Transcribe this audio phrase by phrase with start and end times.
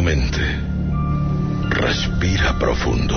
[0.00, 0.40] Tu mente.
[1.68, 3.16] Respira profundo.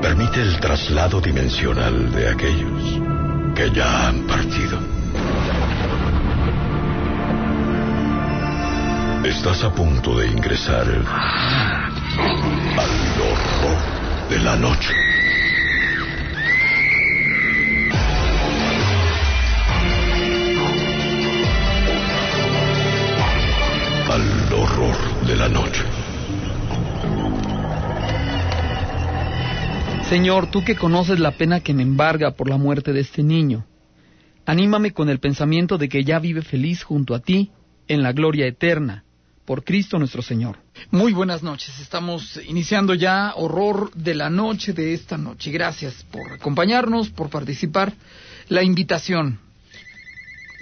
[0.00, 3.00] Permite el traslado dimensional de aquellos
[3.56, 4.78] que ya han partido.
[9.24, 11.02] Estás a punto de ingresar al
[13.20, 13.78] horror
[14.30, 15.13] de la noche.
[25.26, 25.82] De la noche.
[30.08, 33.66] Señor, tú que conoces la pena que me embarga por la muerte de este niño,
[34.44, 37.50] anímame con el pensamiento de que ya vive feliz junto a ti
[37.88, 39.04] en la gloria eterna,
[39.44, 40.58] por Cristo nuestro Señor.
[40.90, 45.50] Muy buenas noches, estamos iniciando ya horror de la noche de esta noche.
[45.50, 47.94] Gracias por acompañarnos, por participar.
[48.48, 49.38] La invitación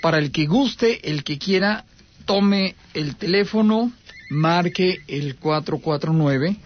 [0.02, 1.84] para el que guste, el que quiera,
[2.24, 3.92] tome el teléfono,
[4.32, 6.56] marque el 449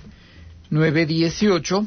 [0.70, 1.86] 918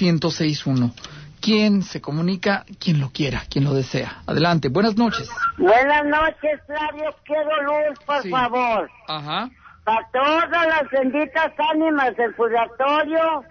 [0.00, 0.92] 1061.
[1.40, 4.22] Quien se comunica, quien lo quiera, quien lo desea.
[4.26, 5.28] Adelante, buenas noches.
[5.58, 7.14] Buenas noches, Flavio.
[7.24, 8.30] Quiero luz, por Sí.
[8.30, 8.88] favor.
[9.08, 9.50] Ajá.
[9.84, 13.42] Para todas las benditas ánimas del purgatorio,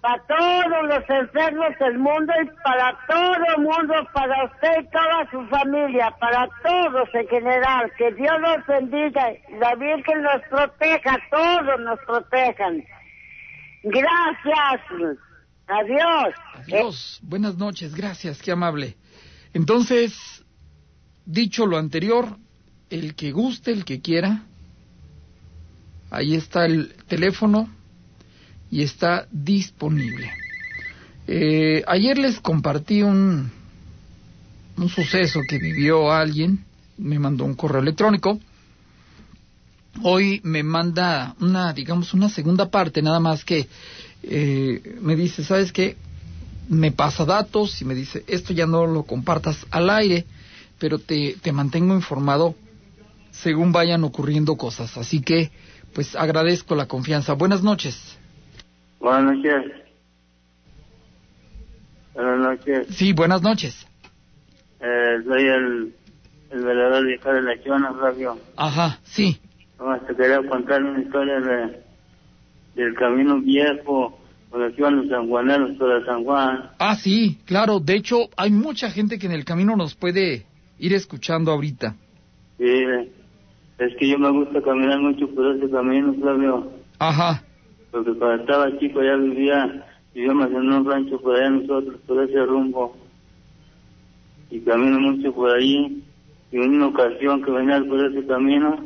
[0.00, 5.30] para todos los enfermos del mundo y para todo el mundo, para usted y toda
[5.30, 7.90] su familia, para todos en general.
[7.98, 12.84] Que Dios los bendiga, y la Virgen nos proteja, todos nos protejan.
[13.82, 15.18] Gracias.
[15.66, 16.34] Adiós.
[16.54, 17.20] Adiós.
[17.22, 18.96] Buenas noches, gracias, qué amable.
[19.52, 20.44] Entonces,
[21.26, 22.36] dicho lo anterior,
[22.90, 24.44] el que guste, el que quiera,
[26.10, 27.68] ahí está el teléfono
[28.70, 30.30] y está disponible.
[31.26, 33.50] Eh, ayer les compartí un,
[34.76, 36.64] un suceso que vivió alguien,
[36.96, 38.40] me mandó un correo electrónico.
[40.02, 43.68] Hoy me manda una, digamos, una segunda parte, nada más que
[44.22, 45.96] eh, me dice, ¿sabes qué?
[46.68, 50.26] Me pasa datos y me dice, esto ya no lo compartas al aire,
[50.78, 52.54] pero te, te mantengo informado
[53.30, 54.96] según vayan ocurriendo cosas.
[54.96, 55.50] Así que,
[55.94, 57.32] pues agradezco la confianza.
[57.34, 58.17] Buenas noches.
[59.00, 59.72] Buenas noches.
[62.14, 62.86] Buenas noches.
[62.90, 63.86] Sí, buenas noches.
[64.80, 65.94] Eh, soy el,
[66.50, 68.38] el velador viejo de la Chona, Flavio.
[68.56, 69.38] Ajá, sí.
[69.78, 71.80] Nomás te quería contar una historia de,
[72.74, 74.18] del camino viejo,
[74.50, 76.70] cuando iban los sanjuaneros para San Juan.
[76.78, 77.78] Ah, sí, claro.
[77.78, 80.46] De hecho, hay mucha gente que en el camino nos puede
[80.78, 81.94] ir escuchando ahorita.
[82.56, 82.82] Sí,
[83.78, 86.72] es que yo me gusta caminar mucho por ese camino, Flavio.
[86.98, 87.44] Ajá.
[87.90, 92.44] Porque cuando estaba chico ya vivía, vivíamos en un rancho por allá nosotros, por ese
[92.44, 92.96] rumbo.
[94.50, 96.02] Y camino mucho por ahí.
[96.50, 98.82] Y en una ocasión que venía por ese camino,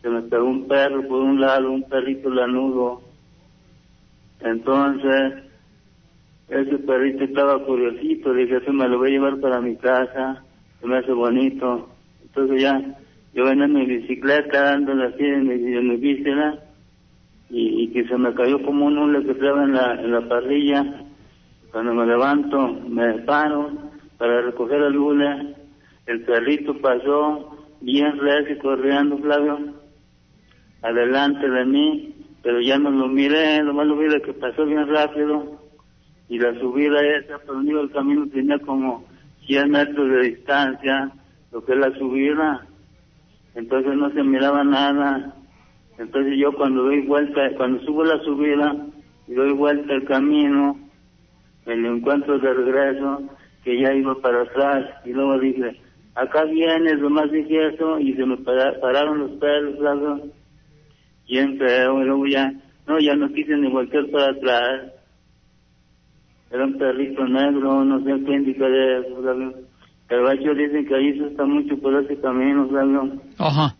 [0.00, 3.02] se me pegó un perro por un lado, un perrito lanudo.
[4.40, 5.44] Entonces,
[6.48, 10.42] ese perrito estaba curiosito, dije, eso me lo voy a llevar para mi casa,
[10.80, 11.88] se me hace bonito.
[12.22, 12.80] Entonces ya,
[13.32, 16.58] yo venía en mi bicicleta, dándole así en mi, en mi bicicleta,
[17.52, 20.26] y, y que se me cayó como un hule que estaba en la, en la
[20.26, 21.04] parrilla.
[21.70, 23.70] Cuando me levanto, me paro
[24.16, 25.54] para recoger el hule.
[26.06, 29.58] El perrito pasó bien recio corriendo, Flavio,
[30.80, 35.60] adelante de mí, pero ya no lo miré, nomás lo vi que pasó bien rápido.
[36.28, 39.04] Y la subida esa, por donde iba el camino tenía como
[39.46, 41.12] 100 metros de distancia,
[41.52, 42.66] lo que es la subida.
[43.54, 45.34] Entonces no se miraba nada.
[45.98, 48.74] Entonces yo cuando doy vuelta, cuando subo la subida
[49.28, 50.78] y doy vuelta el camino,
[51.66, 53.22] me lo encuentro de regreso,
[53.62, 55.80] que ya iba para atrás, y luego dije,
[56.14, 60.24] acá vienes, nomás dije eso, y se me para- pararon los pelos, ¿sabes?
[61.28, 62.52] Bien feo, y luego ya,
[62.86, 64.92] no, ya no quise ni voltear para atrás.
[66.50, 69.54] Era un perrito negro, no sé qué indica de eso, ¿sabes?
[70.08, 73.20] Pero ellos dicen que ahí se está mucho por ese camino, ¿sabes?
[73.38, 73.76] Ajá.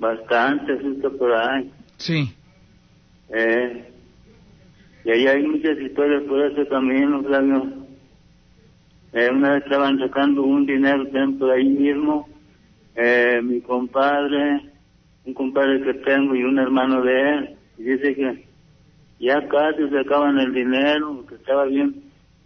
[0.00, 1.70] Bastante asusta por ahí.
[1.98, 2.34] Sí.
[3.28, 3.92] Eh,
[5.04, 7.80] y ahí hay muchas historias por ese camino, Flavio.
[9.12, 12.28] Eh, una vez estaban sacando un dinero dentro ahí mismo,
[12.94, 14.62] eh, mi compadre,
[15.26, 18.44] un compadre que tengo y un hermano de él, y dice que
[19.18, 21.94] ya casi sacaban el dinero, que estaba bien,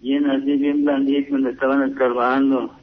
[0.00, 2.74] bien así, bien blandito, donde estaban escarbando.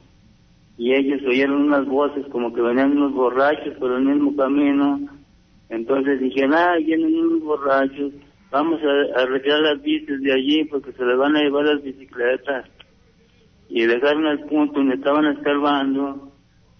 [0.81, 4.99] Y ellos oyeron unas voces como que venían unos borrachos por el mismo camino.
[5.69, 8.13] Entonces dijeron, ah, vienen unos borrachos,
[8.49, 11.83] vamos a, a retirar las bicis de allí porque se les van a llevar las
[11.83, 12.65] bicicletas.
[13.69, 16.31] Y dejaron el punto donde estaban escarbando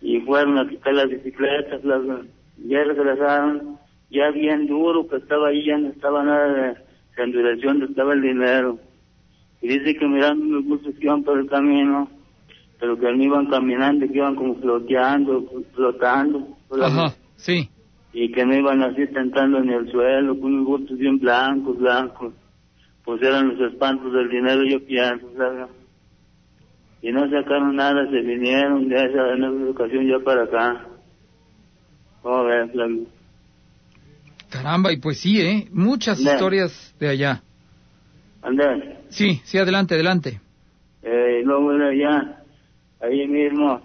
[0.02, 2.02] y fueron a quitar las bicicletas, las,
[2.58, 3.78] ya regresaron,
[4.10, 6.76] ya bien duro que estaba ahí, ya no estaba nada
[7.18, 8.80] de, donde estaba el dinero.
[9.62, 12.10] Y dice que mirando los buses que iban por el camino,
[12.82, 15.46] pero que no iban caminando, que iban como floteando,
[15.76, 16.48] flotando.
[16.82, 17.70] Ajá, sí.
[18.12, 22.34] y que no iban así tentando en el suelo, con unos bultos bien blancos, blancos.
[23.06, 25.68] Pues eran los espantos del dinero, yo pienso, ¿sabes?
[27.04, 30.86] Y no sacaron nada, se vinieron de esa, en esa ocasión ya para acá.
[32.24, 33.06] ¿Cómo ves, Flavio?
[34.50, 35.68] Caramba, y pues sí, ¿eh?
[35.72, 37.42] Muchas historias de allá.
[38.42, 40.40] Andrés, Sí, sí, adelante, adelante.
[41.04, 42.41] eh, luego de allá,
[43.02, 43.82] ahí mismo,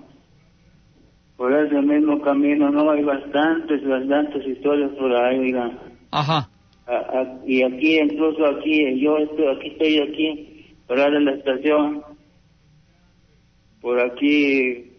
[1.36, 5.70] por ese mismo camino, no hay bastantes, bastantes historias por ahí, oiga.
[6.10, 6.48] Ajá,
[6.86, 12.02] A- a- y aquí, incluso aquí, yo estoy, aquí estoy aquí, parado en la estación.
[13.80, 14.92] Por aquí,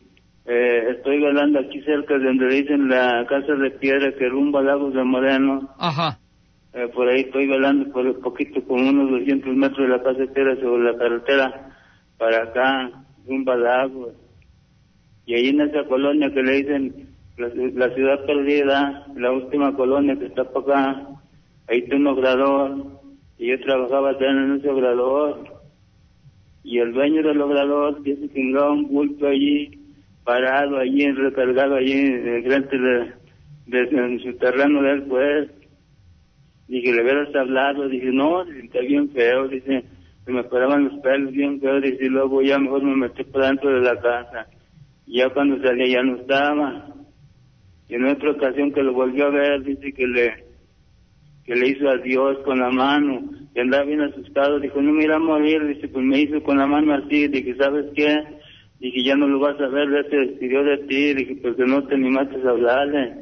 [0.45, 4.93] eh, estoy velando aquí cerca de donde dicen la casa de piedra que rumba Lagos
[4.93, 5.69] de Moreno.
[5.79, 6.19] ajá.
[6.73, 10.19] Eh, por ahí estoy velando por un poquito, como unos 200 metros de la casa
[10.19, 11.71] de piedra sobre la carretera,
[12.17, 12.91] para acá,
[13.27, 14.13] rumba a Lagos.
[15.25, 17.07] Y ahí en esa colonia que le dicen
[17.37, 21.07] la, ciudad perdida, la última colonia que está para acá,
[21.67, 22.85] ahí está un obrador,
[23.37, 25.43] y yo trabajaba también en ese obrador,
[26.63, 29.71] y el dueño del obrador dice que andaba un bulto allí,
[30.23, 33.11] parado allí, recargado allí, en frente de,
[33.67, 35.49] de- en su terreno de él, pues.
[36.67, 39.85] Dije, le hubieras hablado, dije, no, dice, está bien feo, dice,
[40.27, 43.73] se me paraban los pelos bien dice, y luego ya mejor me metí por dentro
[43.73, 44.45] de la casa.
[45.05, 46.85] Ya cuando salía ya no estaba.
[47.87, 50.43] Y en otra ocasión que lo volvió a ver, dice que le,
[51.45, 53.21] que le hizo adiós con la mano,
[53.55, 56.57] y andaba bien asustado, dijo, no me irá a morir, dice, pues me hizo con
[56.57, 58.13] la mano así, dije, ¿sabes qué?
[58.81, 61.87] Dije, ya no lo vas a ver, ya se despidió de ti, dije, porque no
[61.87, 63.15] te animaste a hablarle.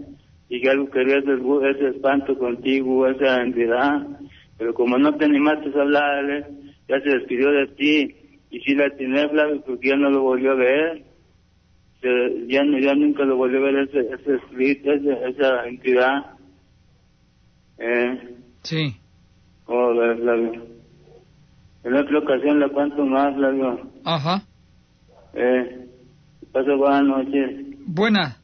[0.50, 1.34] Dije, algo quería ese,
[1.70, 4.08] ese espanto contigo, esa entidad,
[4.58, 8.16] pero como no te animaste a hablarle, ya se despidió de ti,
[8.52, 11.04] y sí la tiene Flavio, porque ya no lo volvió a ver.
[12.02, 16.34] Se- ya, no- ya nunca lo volvió a ver ese, ese- esa entidad.
[17.78, 18.32] Eh,
[18.64, 18.96] Sí.
[19.66, 20.66] ¿Cómo ves, Flavio?
[21.84, 23.92] En otra ocasión le cuento más, Flavio.
[24.04, 24.42] Ajá.
[25.34, 25.88] Eh,
[26.52, 27.66] pase buenas noches.
[27.86, 28.38] Buena.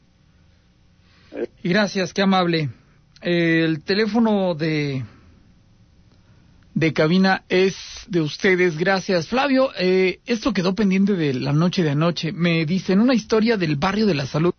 [1.63, 2.69] Y gracias, qué amable.
[3.21, 5.03] El teléfono de
[6.73, 7.75] de cabina es
[8.07, 8.77] de ustedes.
[8.77, 9.71] Gracias, Flavio.
[9.77, 12.31] eh, esto quedó pendiente de la noche de anoche.
[12.31, 14.53] Me dicen una historia del barrio de la salud.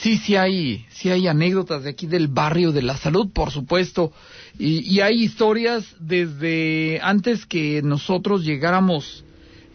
[0.00, 4.12] Sí, sí hay, sí hay anécdotas de aquí del barrio de la salud, por supuesto,
[4.56, 9.24] y, hay historias desde antes que nosotros llegáramos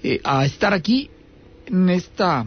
[0.02, 1.10] eh, a estar aquí
[1.66, 2.46] en esta,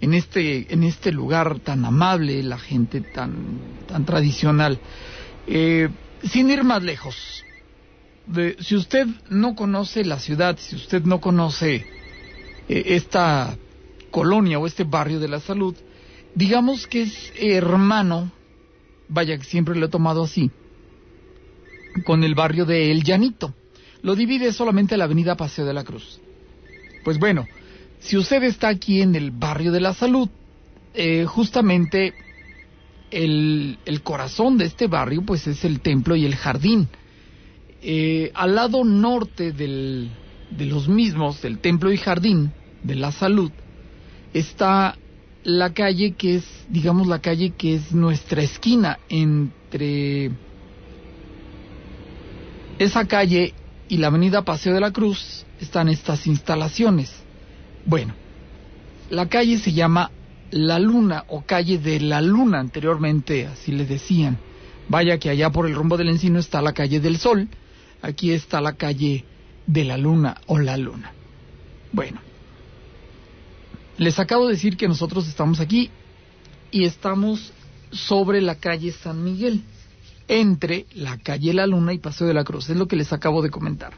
[0.00, 4.78] en este, en este lugar tan amable, la gente tan, tan tradicional.
[5.46, 5.88] Eh,
[6.22, 7.44] sin ir más lejos,
[8.26, 11.86] de- si usted no conoce la ciudad, si usted no conoce
[12.68, 13.58] eh, esta
[14.10, 15.76] colonia o este barrio de la salud,
[16.34, 18.32] digamos que es hermano,
[19.08, 20.50] vaya que siempre lo he tomado así,
[22.04, 23.54] con el barrio de El Llanito.
[24.02, 26.20] Lo divide solamente la avenida Paseo de la Cruz.
[27.04, 27.48] Pues bueno,
[28.00, 30.28] si usted está aquí en el barrio de la salud,
[30.94, 32.14] eh, justamente
[33.12, 36.88] el, corazón de este barrio pues es el templo y el jardín.
[37.82, 40.10] Eh, al lado norte del,
[40.50, 42.52] de los mismos, del templo y jardín
[42.82, 43.50] de la salud,
[44.32, 44.96] está
[45.44, 50.30] la calle que es, digamos, la calle que es nuestra esquina entre
[52.78, 53.54] esa calle
[53.88, 57.12] y la avenida Paseo de la Cruz están estas instalaciones.
[57.84, 58.14] Bueno,
[59.10, 60.10] la calle se llama
[60.52, 64.38] La Luna o calle de la Luna anteriormente, así le decían.
[64.88, 67.48] Vaya que allá por el rumbo del encino está la calle del Sol,
[68.02, 69.24] aquí está la calle
[69.66, 71.12] de la Luna o la Luna.
[71.92, 72.20] Bueno,
[73.96, 75.90] les acabo de decir que nosotros estamos aquí
[76.70, 77.52] y estamos
[77.90, 79.62] sobre la calle San Miguel,
[80.28, 83.42] entre la calle La Luna y Paseo de la Cruz, es lo que les acabo
[83.42, 83.94] de comentar.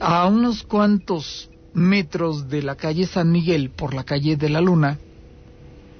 [0.00, 4.98] A unos cuantos metros de la calle San Miguel por la calle de la Luna,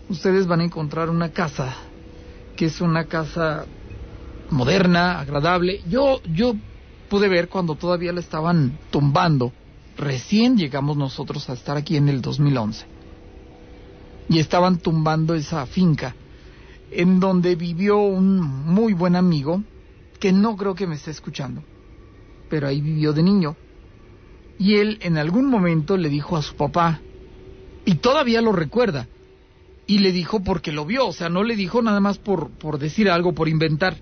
[0.08, 1.74] ustedes van a encontrar una casa
[2.56, 3.66] que es una casa
[4.50, 5.80] moderna, agradable.
[5.88, 6.54] Yo yo
[7.08, 9.52] pude ver cuando todavía la estaban tumbando.
[9.96, 12.86] Recién llegamos nosotros a estar aquí en el 2011.
[14.28, 16.14] Y estaban tumbando esa finca
[16.90, 19.62] en donde vivió un muy buen amigo
[20.18, 21.62] que no creo que me esté escuchando,
[22.48, 23.56] pero ahí vivió de niño.
[24.58, 27.00] Y él en algún momento le dijo a su papá,
[27.84, 29.06] y todavía lo recuerda,
[29.88, 32.78] y le dijo porque lo vio, o sea, no le dijo nada más por, por
[32.78, 33.96] decir algo, por inventar,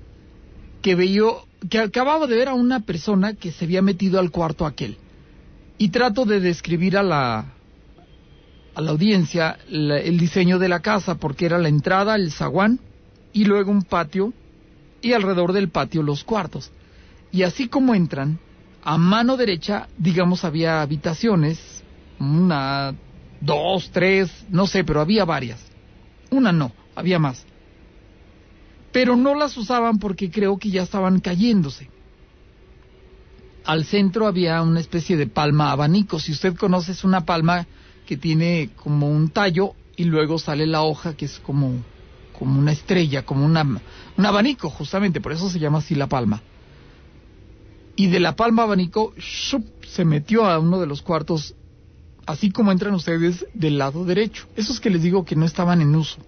[0.82, 4.66] que vio, que acababa de ver a una persona que se había metido al cuarto
[4.66, 4.98] aquel.
[5.78, 7.52] Y trato de describir a la,
[8.74, 12.80] a la audiencia el diseño de la casa, porque era la entrada, el zaguán,
[13.32, 14.32] y luego un patio,
[15.02, 16.72] y alrededor del patio los cuartos.
[17.30, 18.40] Y así como entran,
[18.82, 21.60] a mano derecha, digamos, había habitaciones,
[22.18, 22.92] una,
[23.40, 25.65] dos, tres, no sé, pero había varias.
[26.30, 27.44] Una no, había más.
[28.92, 31.90] Pero no las usaban porque creo que ya estaban cayéndose.
[33.64, 36.18] Al centro había una especie de palma abanico.
[36.18, 37.66] Si usted conoce, es una palma
[38.06, 41.82] que tiene como un tallo y luego sale la hoja que es como,
[42.38, 46.42] como una estrella, como una, un abanico, justamente, por eso se llama así la palma
[47.96, 51.54] y de la palma abanico se metió a uno de los cuartos,
[52.26, 54.46] así como entran ustedes del lado derecho.
[54.56, 56.18] Esos que les digo que no estaban en uso.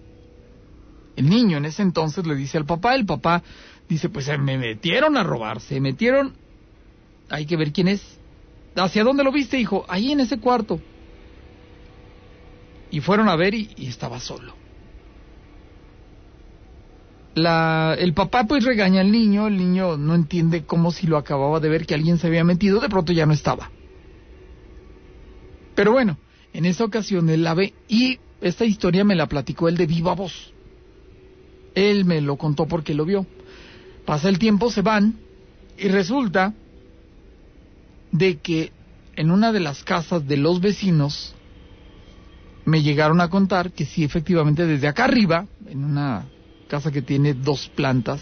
[1.15, 3.43] El niño en ese entonces le dice al papá, el papá
[3.87, 6.33] dice, pues se me metieron a robar, se metieron,
[7.29, 8.01] hay que ver quién es.
[8.75, 9.85] ¿Hacia dónde lo viste, hijo?
[9.89, 10.79] Ahí en ese cuarto.
[12.91, 14.59] Y fueron a ver y estaba solo
[17.45, 21.69] el papá pues regaña al niño, el niño no entiende cómo si lo acababa de
[21.69, 23.71] ver que alguien se había metido, de pronto ya no estaba.
[25.79, 26.17] Pero bueno,
[26.51, 30.13] en esa ocasión él la ve y esta historia me la platicó él de viva
[30.13, 30.51] voz.
[31.73, 33.25] Él me lo contó porque lo vio.
[34.05, 35.15] Pasa el tiempo, se van
[35.77, 36.53] y resulta
[38.11, 38.73] de que
[39.15, 41.33] en una de las casas de los vecinos
[42.65, 46.25] me llegaron a contar que sí, efectivamente, desde acá arriba, en una
[46.67, 48.19] casa que tiene dos plantas,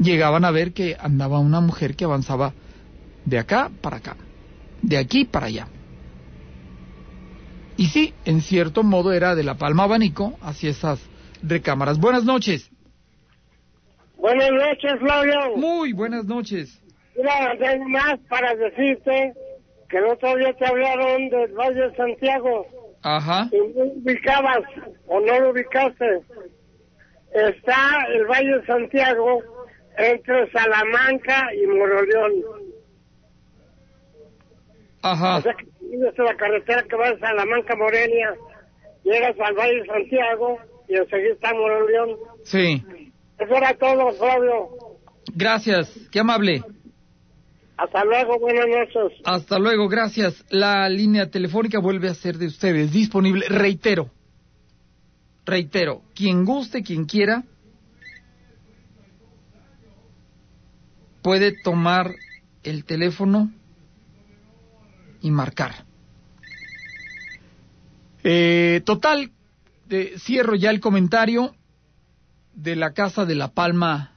[0.00, 2.52] llegaban a ver que andaba una mujer que avanzaba
[3.26, 4.16] de acá para acá,
[4.82, 5.68] de aquí para allá.
[7.78, 11.00] Y sí, en cierto modo era de la palma abanico hacia esas
[11.42, 11.98] recámaras.
[11.98, 12.70] Buenas noches.
[14.18, 15.56] Buenas noches, Flavio.
[15.56, 16.82] Muy buenas noches.
[17.16, 19.32] Mira, tengo más para decirte
[19.88, 22.66] que el otro día te hablaron del Valle de Santiago.
[23.02, 23.48] Ajá.
[23.52, 24.64] Y no ubicabas
[25.06, 26.04] o no lo ubicaste
[27.32, 29.42] está el Valle de Santiago
[29.96, 32.32] entre Salamanca y Moroleón.
[35.02, 35.38] Ajá.
[35.38, 38.34] O sea, que es la carretera que va de Salamanca Morelia,
[39.04, 42.16] llegas al Valle de Santiago y enseguida está Moroleón.
[42.44, 42.84] Sí.
[43.38, 44.68] Eso era todo, Flavio.
[45.34, 46.62] Gracias, qué amable.
[47.76, 49.18] Hasta luego, buenas noches.
[49.24, 50.44] Hasta luego, gracias.
[50.50, 54.10] La línea telefónica vuelve a ser de ustedes, disponible, reitero,
[55.48, 57.42] Reitero, quien guste, quien quiera,
[61.22, 62.14] puede tomar
[62.64, 63.50] el teléfono
[65.20, 65.84] y marcar.
[68.24, 69.32] Eh, total,
[70.18, 71.54] cierro ya el comentario
[72.54, 74.12] de la casa de La Palma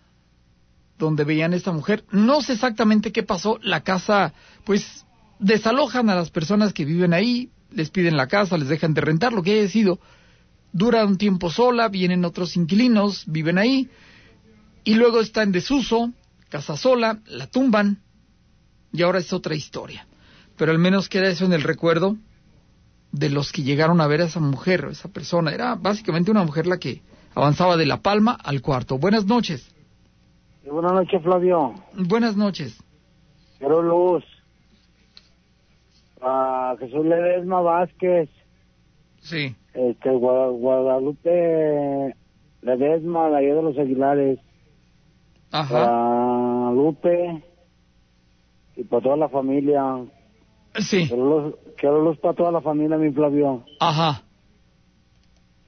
[0.98, 2.04] donde veían a esta mujer.
[2.12, 3.60] No sé exactamente qué pasó.
[3.64, 4.34] La casa,
[4.66, 5.06] pues,
[5.40, 9.34] desalojan a las personas que viven ahí, les piden la casa, les dejan de rentar,
[9.34, 10.00] lo que haya sido
[10.74, 13.90] dura un tiempo sola, vienen otros inquilinos, viven ahí,
[14.84, 16.14] y luego está en desuso,
[16.50, 18.02] casa sola, la tumban,
[18.94, 20.08] y ahora es otra historia.
[20.62, 22.18] Pero al menos queda eso en el recuerdo
[23.12, 25.52] de los que llegaron a ver a esa mujer, esa persona.
[25.52, 27.02] Era básicamente una mujer la que
[27.34, 29.00] avanzaba de La Palma al cuarto.
[29.00, 29.76] Buenas noches.
[30.64, 31.74] Buenas noches, Flavio.
[31.98, 32.80] Buenas noches.
[33.58, 34.24] Quiero luz.
[36.22, 38.30] A Jesús Ledesma Vázquez.
[39.20, 39.56] Sí.
[39.74, 42.16] Este, Guadalupe
[42.62, 44.38] Ledesma, la de los Aguilares.
[45.52, 45.74] Ajá.
[45.74, 47.44] Guadalupe
[48.76, 50.06] y para toda la familia.
[50.80, 51.08] Sí.
[51.78, 53.66] Quiero luz, para toda la familia, mi Flavio.
[53.80, 54.24] Ajá.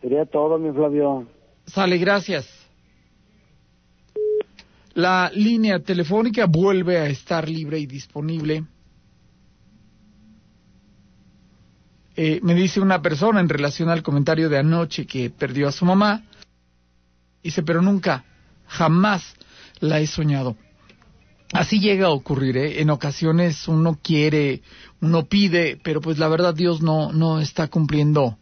[0.01, 1.27] Sería todo, mi Flavio.
[1.65, 2.48] Sale, gracias.
[4.93, 8.63] La línea telefónica vuelve a estar libre y disponible
[12.15, 15.83] Eh, me dice una persona en relación al comentario de anoche que perdió a su
[15.83, 16.22] mamá,
[17.41, 18.24] dice, pero nunca,
[18.67, 19.36] jamás
[19.79, 20.55] la he soñado.
[21.53, 22.81] Así llega a ocurrir, ¿eh?
[22.81, 24.63] En ocasiones uno quiere,
[25.01, 28.38] uno pide, pero pues la verdad Dios no, no está cumpliendo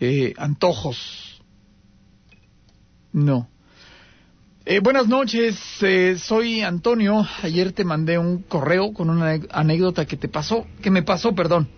[0.00, 1.40] eh, antojos.
[3.12, 3.48] No.
[4.66, 7.24] Eh, buenas noches, eh, soy Antonio.
[7.42, 11.68] Ayer te mandé un correo con una anécdota que te pasó, que me pasó, perdón.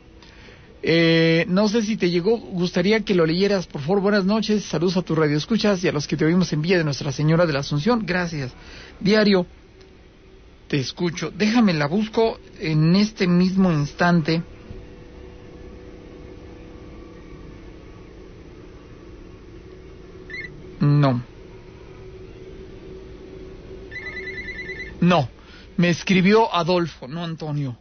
[0.82, 4.00] Eh, no sé si te llegó, gustaría que lo leyeras, por favor.
[4.00, 6.78] Buenas noches, saludos a tu radio escuchas y a los que te oímos en vía
[6.78, 8.06] de Nuestra Señora de la Asunción.
[8.06, 8.52] Gracias.
[9.00, 9.46] Diario,
[10.68, 11.30] te escucho.
[11.30, 14.42] Déjame la busco en este mismo instante.
[20.80, 21.23] No.
[25.00, 25.28] No.
[25.76, 27.76] Me escribió Adolfo, no Antonio.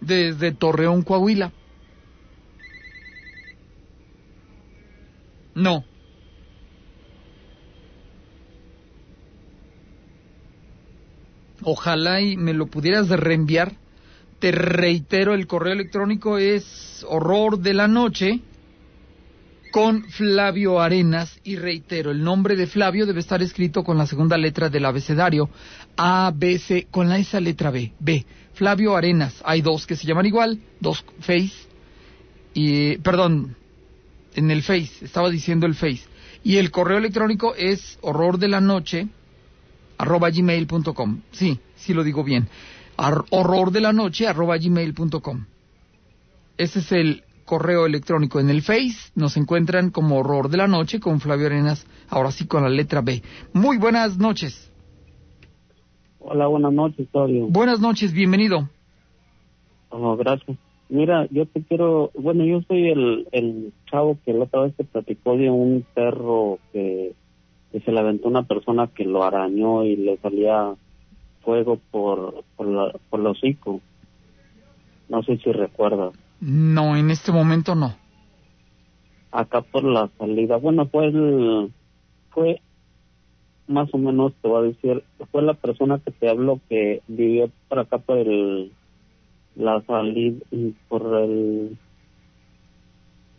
[0.00, 1.50] Desde Torreón, Coahuila.
[5.54, 5.84] No.
[11.64, 13.72] Ojalá y me lo pudieras reenviar.
[14.38, 18.40] Te reitero, el correo electrónico es horror de la noche
[19.74, 24.38] con Flavio Arenas y reitero, el nombre de Flavio debe estar escrito con la segunda
[24.38, 25.50] letra del abecedario
[25.96, 28.24] A, B, C, con la, esa letra B, B.
[28.52, 31.54] Flavio Arenas, hay dos que se llaman igual, dos Face,
[32.54, 33.56] y, perdón,
[34.36, 36.02] en el Face, estaba diciendo el Face.
[36.44, 39.08] Y el correo electrónico es horror de la noche,
[39.98, 41.20] arroba gmail.com.
[41.30, 42.48] Sí, sí lo digo bien.
[43.30, 45.44] horror de la noche, arroba gmail.com.
[46.56, 49.10] Ese es el correo electrónico en el Face.
[49.14, 53.00] Nos encuentran como Horror de la Noche con Flavio Arenas, ahora sí con la letra
[53.00, 53.22] B.
[53.52, 54.70] Muy buenas noches.
[56.20, 57.46] Hola, buenas noches, Torio.
[57.48, 58.68] Buenas noches, bienvenido.
[59.90, 60.56] Oh, gracias.
[60.88, 64.84] Mira, yo te quiero, bueno, yo soy el, el chavo que la otra vez te
[64.84, 67.14] platicó de un perro que,
[67.74, 70.76] que se le aventó una persona que lo arañó y le salía
[71.40, 73.80] fuego por, por, la, por el hocico.
[75.08, 76.14] No sé si recuerdas.
[76.38, 77.96] No, en este momento no.
[79.32, 81.72] Acá por la salida, bueno, fue el,
[82.30, 82.60] fue
[83.66, 87.50] más o menos, te voy a decir, fue la persona que te habló que vivió
[87.68, 88.70] por acá por el,
[89.56, 90.38] la salida,
[90.86, 91.76] por el,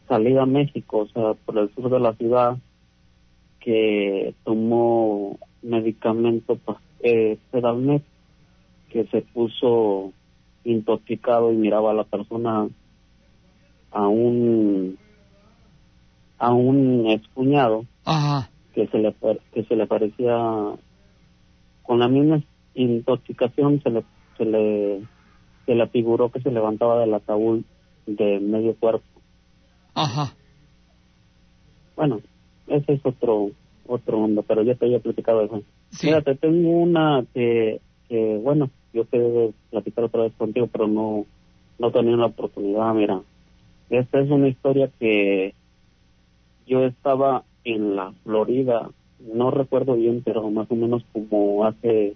[0.10, 2.58] salida a México, o sea, por el sur de la ciudad,
[3.66, 6.60] que tomó medicamento,
[7.02, 8.04] eh, Sedalmet,
[8.92, 10.14] que se puso
[10.64, 12.68] intoxicado y miraba a la persona
[13.92, 15.00] a un
[16.38, 17.86] a un excuñado
[18.76, 19.16] que se le
[19.52, 20.38] que se le parecía
[21.82, 22.44] con la misma
[22.76, 24.04] intoxicación se le
[24.38, 25.02] se le
[25.66, 27.64] se le figuró que se levantaba del ataúd
[28.06, 29.08] de medio cuerpo.
[29.96, 30.36] Ajá.
[31.96, 32.20] Bueno
[32.68, 33.52] ese es otro
[33.88, 35.62] otro mundo pero ya te había platicado eso.
[35.92, 36.08] Sí.
[36.08, 41.26] mira te tengo una que, que bueno yo quería platicar otra vez contigo pero no
[41.78, 43.22] no tenía la oportunidad mira.
[43.90, 45.54] Esta es una historia que
[46.66, 48.90] yo estaba en la Florida,
[49.34, 52.16] no recuerdo bien, pero más o menos como hace,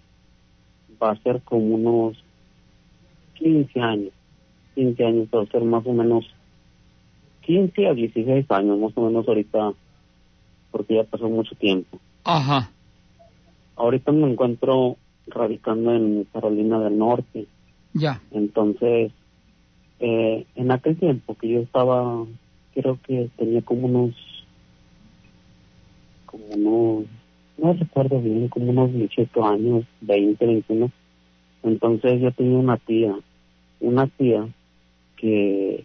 [1.02, 2.24] va a ser como unos
[3.36, 4.12] 15 años,
[4.76, 6.26] 15 años, va a ser más o menos
[7.42, 9.74] 15 a 16 años, más o menos ahorita,
[10.72, 12.00] porque ya pasó mucho tiempo.
[12.24, 12.72] Ajá.
[13.76, 17.46] Ahorita me encuentro radicando en Carolina del Norte.
[17.94, 18.22] Ya.
[18.32, 19.12] Entonces,
[20.00, 22.26] eh, en aquel tiempo que yo estaba,
[22.74, 24.16] creo que tenía como unos,
[26.26, 27.06] como unos,
[27.58, 30.92] no recuerdo bien, como unos 18 años, 20, 21.
[31.64, 33.16] Entonces yo tenía una tía,
[33.82, 34.48] una tía
[35.18, 35.84] que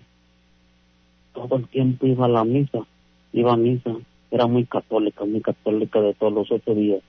[1.32, 2.86] todo el tiempo iba a la misa,
[3.32, 3.96] iba a misa,
[4.30, 7.02] era muy católica, muy católica de todos los ocho días.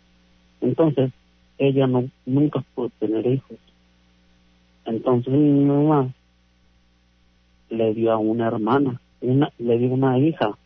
[0.62, 1.12] Entonces,
[1.58, 3.58] ella no nunca pudo tener hijos.
[4.86, 6.14] Entonces mi mamá
[7.70, 10.58] le dio a una hermana, una, le dio una hija.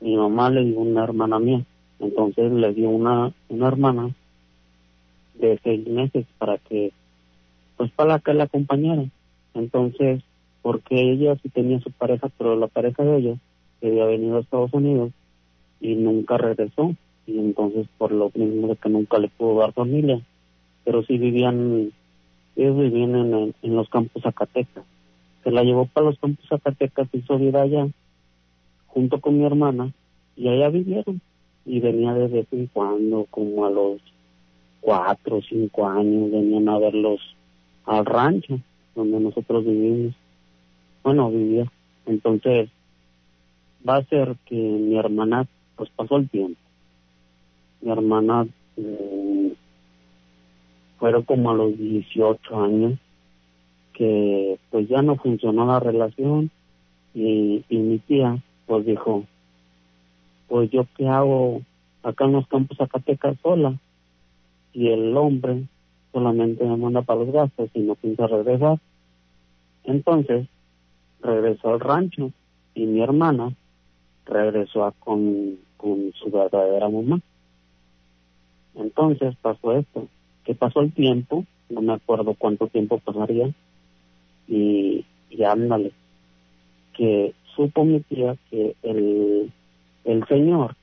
[0.00, 1.64] Mi mamá le dio una hermana mía,
[1.98, 4.10] entonces le dio una, una hermana
[5.34, 6.92] de seis meses para que,
[7.76, 9.04] pues para que la acompañara.
[9.54, 10.22] Entonces,
[10.62, 13.36] porque ella sí tenía su pareja, pero la pareja de ella
[13.84, 15.12] se había venido a Estados Unidos
[15.80, 16.94] y nunca regresó.
[17.26, 20.20] Y entonces, por lo mismo de que nunca le pudo dar familia,
[20.84, 21.92] pero sí vivían,
[22.56, 24.84] ellos vivían en, en los campos Zacatecas
[25.44, 27.86] se la llevó para los campos Zacatecas, hizo vida allá,
[28.86, 29.92] junto con mi hermana,
[30.36, 31.20] y allá vivieron.
[31.66, 34.00] Y venía de vez en cuando, como a los
[34.80, 37.20] cuatro o cinco años, venían a verlos
[37.84, 38.58] al rancho,
[38.94, 40.14] donde nosotros vivimos.
[41.02, 41.70] Bueno, vivía.
[42.06, 42.70] Entonces,
[43.88, 46.60] va a ser que mi hermana, pues pasó el tiempo.
[47.80, 49.48] mi hermana mm,
[50.98, 52.98] fueron como a los 18 años
[53.92, 56.50] que pues ya no funcionó la relación
[57.14, 59.24] y, y mi tía pues dijo,
[60.48, 61.62] pues yo qué hago
[62.02, 63.78] acá en los campos Zacatecas sola
[64.72, 65.64] y el hombre
[66.12, 68.78] solamente me manda para los gastos y no piensa regresar.
[69.84, 70.48] Entonces
[71.20, 72.32] regresó al rancho
[72.74, 73.54] y mi hermana
[74.26, 77.20] regresó a con, con su verdadera mamá.
[78.74, 80.08] Entonces pasó esto,
[80.44, 83.50] que pasó el tiempo, no me acuerdo cuánto tiempo pasaría,
[84.48, 85.92] y, y ándale,
[86.92, 89.52] que supo mi tía que el,
[90.04, 90.76] el señor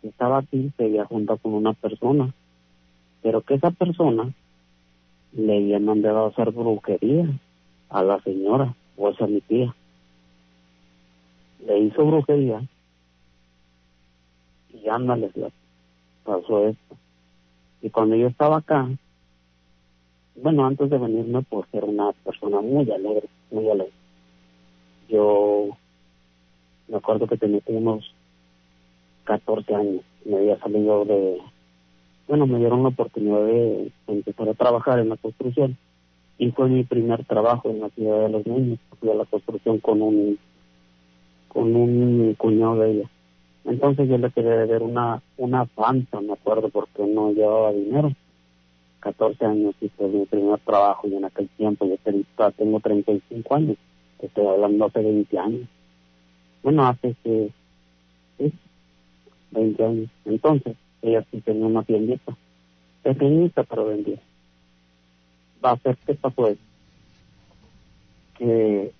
[0.00, 2.32] que estaba aquí seguía junto con una persona,
[3.22, 4.32] pero que esa persona
[5.32, 7.28] le había mandado a hacer brujería
[7.90, 9.74] a la señora, o esa mi tía.
[11.66, 12.62] Le hizo brujería
[14.72, 15.30] y ándale,
[16.24, 16.96] pasó esto.
[17.82, 18.88] Y cuando yo estaba acá,
[20.36, 23.92] bueno, antes de venirme por ser una persona muy alegre, muy alegre,
[25.08, 25.68] yo
[26.88, 28.12] me acuerdo que tenía unos
[29.24, 31.38] 14 años, me había salido de,
[32.26, 35.76] bueno, me dieron la oportunidad de empezar a trabajar en la construcción
[36.38, 39.78] y fue mi primer trabajo en la ciudad de los niños, fui a la construcción
[39.80, 40.38] con un,
[41.48, 43.10] con un cuñado de ella.
[43.64, 48.12] Entonces yo le quería ver una, una panza, me acuerdo, porque no llevaba dinero.
[49.00, 51.96] 14 años fue mi primer trabajo y en aquel tiempo yo
[52.52, 53.76] tengo 35 años,
[54.20, 55.68] estoy hablando hace 20 años.
[56.62, 57.50] Bueno, hace que,
[58.38, 58.52] sí,
[59.52, 60.10] 20 años.
[60.24, 62.36] Entonces, ella sí tenía una tiendita,
[63.02, 64.20] pequeñita pero vendía.
[65.64, 66.60] Va a ser que pasó eso.
[68.36, 68.92] Que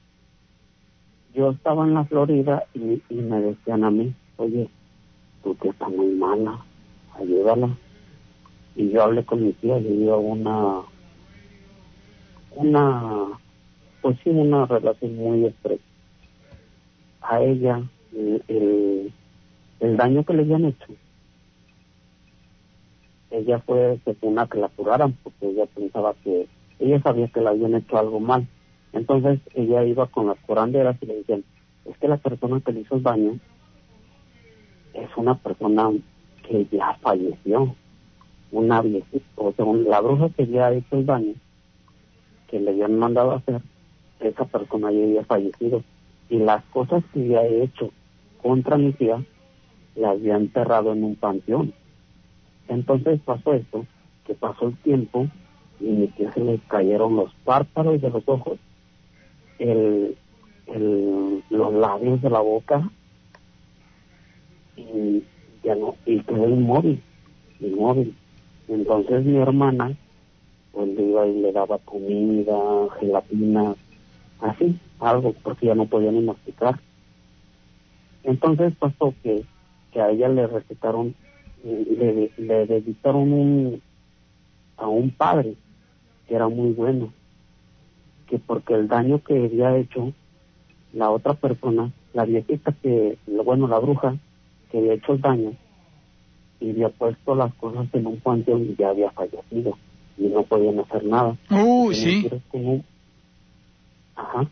[1.39, 4.69] yo estaba en la Florida y, y me decían a mí, oye,
[5.45, 6.65] tú que estás muy mala,
[7.17, 7.77] ayúdala.
[8.75, 10.81] Y yo hablé con mi tía, le dio una,
[12.57, 13.39] una,
[14.03, 15.85] pues sí, una relación muy estrecha.
[17.21, 19.13] A ella, el,
[19.79, 20.87] el, daño que le habían hecho,
[23.31, 26.49] ella fue que una que la curaran, porque ella pensaba que,
[26.81, 28.49] ella sabía que le habían hecho algo mal.
[28.93, 31.45] Entonces ella iba con las curanderas y le decían,
[31.85, 33.39] es que la persona que le hizo el daño
[34.95, 35.91] es una persona
[36.47, 37.75] que ya falleció,
[38.51, 41.35] una viejita, o sea, la bruja que ya hecho el daño,
[42.49, 43.61] que le habían mandado a hacer,
[44.21, 45.83] esa persona ya había fallecido.
[46.31, 47.91] Y las cosas que había hecho
[48.43, 49.23] contra mi tía,
[49.95, 51.73] la había enterrado en un panteón.
[52.69, 53.87] Entonces pasó esto,
[54.27, 55.27] que pasó el tiempo
[55.81, 58.59] y mi tía se le cayeron los párpados de los ojos,
[59.59, 60.17] el,
[60.67, 62.91] el, los labios de la boca
[64.77, 65.23] y
[65.65, 67.03] ya no, y quedó inmóvil,
[67.61, 68.15] inmóvil.
[68.69, 69.97] Entonces mi hermana,
[70.73, 72.57] pues le y le daba comida,
[73.01, 73.75] gelatina,
[74.41, 76.79] así, algo, porque ya no podía ni masticar.
[78.25, 79.45] Entonces pasó que,
[79.93, 81.15] que a ella le recetaron,
[81.65, 83.83] le, le dedicaron un,
[84.77, 85.55] a un padre
[86.27, 87.13] que era muy bueno,
[88.29, 90.13] que porque el daño que había hecho
[90.93, 94.17] la otra persona, la viejita que, bueno, la bruja,
[94.71, 95.53] que había hecho el daño
[96.61, 99.79] y había puesto las cosas en un panteón y ya había fallecido
[100.17, 101.37] y no podían hacer nada.
[101.51, 102.29] Uy, sí.
[102.51, 102.85] Como...
[104.17, 104.49] Ajá.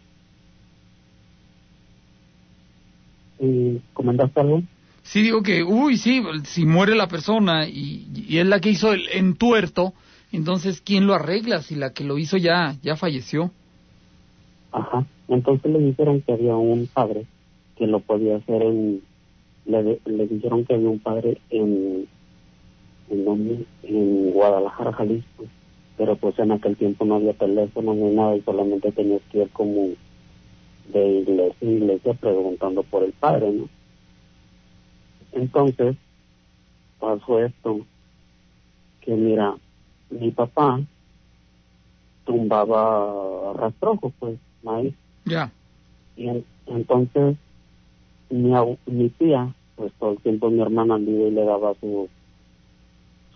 [3.41, 4.63] ¿Y comentaste algo?
[5.03, 8.93] Sí, digo que, uy, sí, si muere la persona y, y es la que hizo
[8.93, 9.93] el entuerto,
[10.33, 13.53] entonces, ¿quién lo arregla si la que lo hizo ya, ya falleció?
[14.73, 15.07] Ajá.
[15.29, 17.27] Entonces le dijeron que había un padre
[17.77, 19.03] que lo podía hacer en
[19.67, 22.07] le, dijeron que había un padre en,
[23.11, 25.45] en, en Guadalajara, Jalisco,
[25.97, 29.51] pero pues en aquel tiempo no había teléfono ni nada y solamente tenías que ir
[29.51, 29.89] como
[30.93, 33.69] de iglesia en iglesia preguntando por el padre, ¿no?
[35.33, 35.97] Entonces
[37.01, 37.81] pasó esto,
[39.01, 39.57] que mira,
[40.11, 40.81] mi papá
[42.25, 44.95] tumbaba rastrojo, pues, maíz.
[45.25, 45.51] Ya.
[46.17, 47.37] Y en, entonces
[48.31, 48.53] mi,
[48.87, 52.09] mi tía, pues todo el tiempo mi hermana vive y le daba su,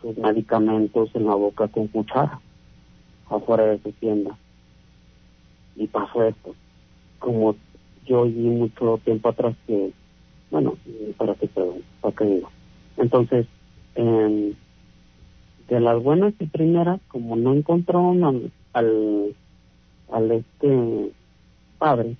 [0.00, 2.40] sus medicamentos en la boca con cuchara,
[3.28, 4.36] afuera de su tienda.
[5.76, 6.54] Y pasó esto.
[7.18, 7.54] Como
[8.06, 9.92] yo oí mucho tiempo atrás que,
[10.50, 10.74] bueno,
[11.16, 11.48] para que
[12.00, 12.50] para que digo.
[12.96, 13.46] Entonces,
[13.94, 14.54] eh,
[15.68, 19.36] de las buenas y primeras, como no encontraron al, al,
[20.10, 21.12] al este
[21.80, 22.16] padre,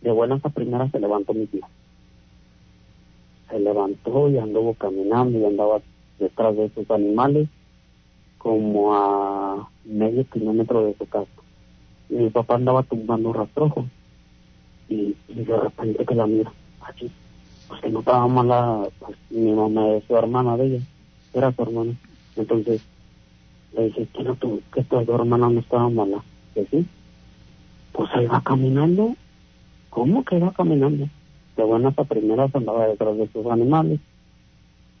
[0.00, 1.68] de buenas a primeras se levantó mi tía
[3.54, 5.80] se levantó y anduvo caminando y andaba
[6.18, 7.48] detrás de esos animales,
[8.38, 11.30] como a medio kilómetro de su casa.
[12.10, 13.86] Y mi papá andaba tumbando rastrojo
[14.88, 17.10] y, y de repente que la mira así,
[17.68, 20.80] pues que no estaba mala, pues mi mamá es su hermana de ella,
[21.32, 21.94] era su hermana.
[22.36, 22.82] Entonces
[23.76, 26.22] le dije, ¿qué no tú, que tu hermana no estaba mala?
[26.54, 26.86] Que sí.
[27.94, 29.14] Pues ahí va caminando.
[29.88, 31.08] ¿Cómo que va caminando?
[31.56, 34.00] De buenas a primeras andaba detrás de sus animales.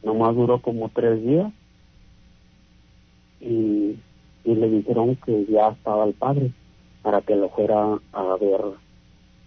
[0.04, 1.52] Nomás duró como tres días.
[3.40, 3.96] Y,
[4.44, 6.52] y le dijeron que ya estaba el padre
[7.02, 8.60] para que lo fuera a ver,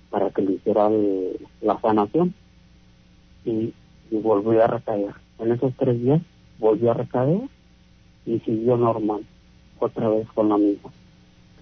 [0.09, 0.89] para que le hiciera
[1.61, 2.33] la sanación.
[3.45, 3.73] Y,
[4.11, 5.13] y volvió a recaer.
[5.39, 6.21] En esos tres días
[6.59, 7.39] volvió a recaer
[8.25, 9.21] y siguió normal,
[9.79, 10.89] otra vez con la misma.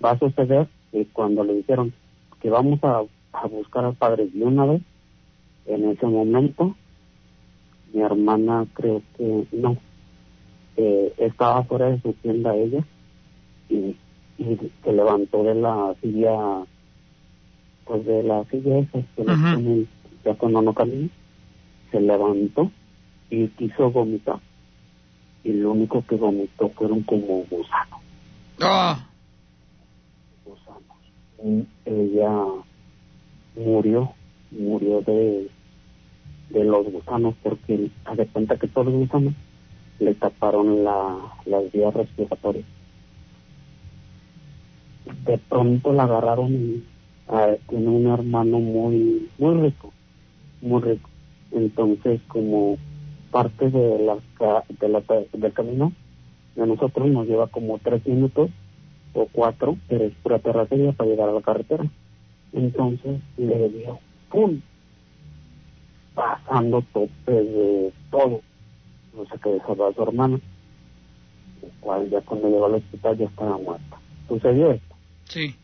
[0.04, 1.94] Va a suceder que cuando le dijeron
[2.40, 3.04] que vamos a,
[3.34, 4.82] a buscar al padre de una vez,
[5.66, 6.74] en ese momento,
[7.94, 9.76] mi hermana creo que no,
[10.78, 12.82] eh, estaba fuera de su tienda ella
[13.70, 13.98] y,
[14.38, 16.64] y se levantó de la silla,
[17.86, 19.54] pues de la silla esa que Ujú.
[19.54, 19.88] ponen
[20.24, 21.10] ya cuando no camina,
[21.92, 22.72] se levantó
[23.30, 24.40] y quiso vomitar
[25.44, 28.00] y lo único que vomitó fueron como gusanos,
[28.62, 29.10] Ah.
[31.86, 32.46] Ella
[33.56, 34.12] murió,
[34.52, 35.50] murió de,
[36.50, 39.34] de los gusanos porque haz de cuenta que todos los gusanos
[40.00, 42.66] le taparon la, las vías respiratorias.
[45.26, 46.84] De pronto la agarraron y
[47.28, 49.94] ah, tiene un hermano muy, muy rico,
[50.62, 51.10] muy rico.
[51.52, 52.78] Entonces como
[53.32, 54.18] parte de la,
[54.80, 55.92] de la, del camino
[56.56, 58.50] de nosotros nos lleva como tres minutos
[59.16, 61.86] o cuatro, pero es pura terracería para llegar a la carretera.
[62.54, 64.00] Entonces le dio
[64.30, 64.60] ¡pum!
[66.14, 68.42] pasando topes de todo.
[69.16, 70.40] No sé qué dejaba a su hermana,
[71.62, 73.98] el cual ya cuando llegó al hospital ya estaba muerta.
[74.28, 74.96] Sucedió esto.
[75.26, 75.56] sí.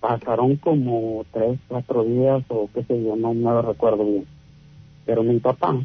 [0.00, 4.26] Pasaron como tres, cuatro días o qué sé yo, no me lo recuerdo bien.
[5.06, 5.76] Pero mi papá,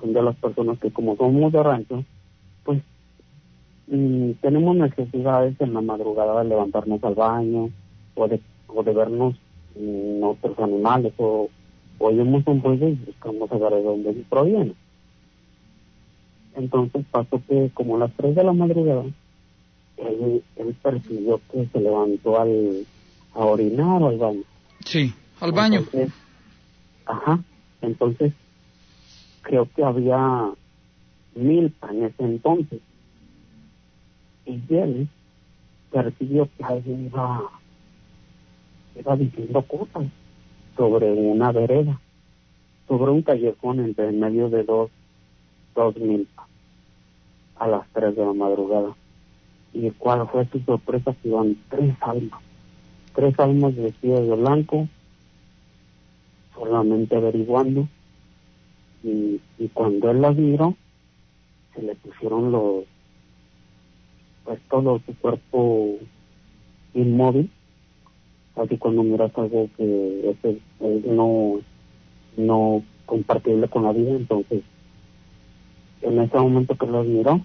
[0.00, 2.02] son de las personas que como somos de rancho,
[2.64, 2.80] pues
[3.90, 7.70] mm, tenemos necesidades en la madrugada de levantarnos al baño
[8.14, 9.34] o de, o de vernos
[10.22, 11.48] otros animales o
[11.98, 14.74] oímos un ruido y buscamos a ver de dónde proviene.
[16.56, 19.04] Entonces pasó que como a las tres de la madrugada,
[19.96, 22.86] él, él percibió que se levantó al,
[23.34, 24.42] a orinar o al baño.
[24.84, 25.80] Sí, al baño.
[25.80, 26.12] Entonces,
[27.06, 27.40] ajá,
[27.82, 28.32] entonces
[29.42, 30.50] creo que había
[31.34, 32.80] milpa en ese entonces.
[34.48, 35.08] Él
[35.90, 37.50] percibió que alguien iba,
[38.98, 40.06] iba diciendo cosas
[40.76, 42.00] sobre una vereda,
[42.86, 44.90] sobre un callejón entre en medio de dos,
[45.74, 46.46] dos milpas
[47.56, 48.94] a las tres de la madrugada.
[49.74, 52.40] Y cuál fue su sorpresa que iban tres almas,
[53.14, 54.88] tres almas vestidas de blanco,
[56.54, 57.86] solamente averiguando
[59.04, 60.74] y, y cuando él las miró
[61.74, 62.84] se le pusieron los
[64.48, 65.98] pues todo su cuerpo
[66.94, 67.50] inmóvil
[68.56, 70.44] así cuando miras algo que es,
[70.80, 71.60] es no
[72.38, 74.62] no compartible con la vida entonces
[76.00, 77.42] en ese momento que las miró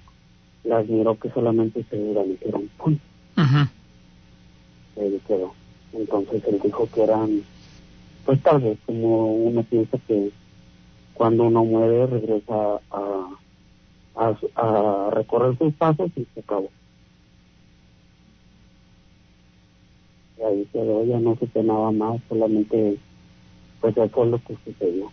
[0.64, 2.98] las miró que solamente se desvanecieron ¡pum!
[3.38, 5.02] Ujú.
[5.02, 5.54] ahí quedó
[5.92, 7.42] entonces él dijo que eran
[8.26, 10.32] pues tal vez como uno piensa que
[11.14, 13.30] cuando uno muere regresa a,
[14.16, 16.70] a, a recorrer sus pasos y se acabó.
[20.44, 22.98] Y ahí quedó, ya no supe nada más, solamente
[23.80, 25.12] pues eso es lo que sucedió.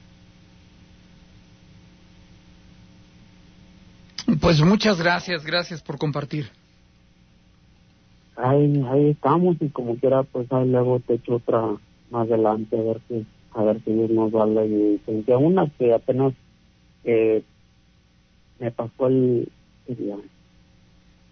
[4.41, 6.47] Pues muchas gracias, gracias por compartir.
[8.37, 11.61] Ahí, ahí estamos y como quiera pues ahí luego te echo otra
[12.11, 15.39] más adelante a ver si a ver si nos da la licencia.
[15.39, 16.33] Una que apenas
[17.05, 17.43] eh,
[18.59, 19.49] me pasó el,
[19.87, 20.17] ¿qué día?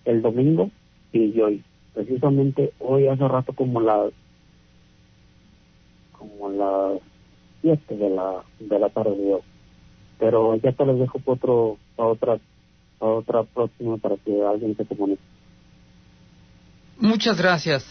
[0.09, 0.71] el domingo
[1.13, 1.63] y hoy,
[1.99, 4.13] precisamente hoy hace rato como las
[6.13, 7.01] como las
[7.61, 9.41] siete de la de la tarde de hoy.
[10.21, 12.39] Pero ya te los dejo para otro, para otra,
[13.01, 15.23] para otra próxima para que alguien se comunique.
[17.01, 17.85] Muchas gracias.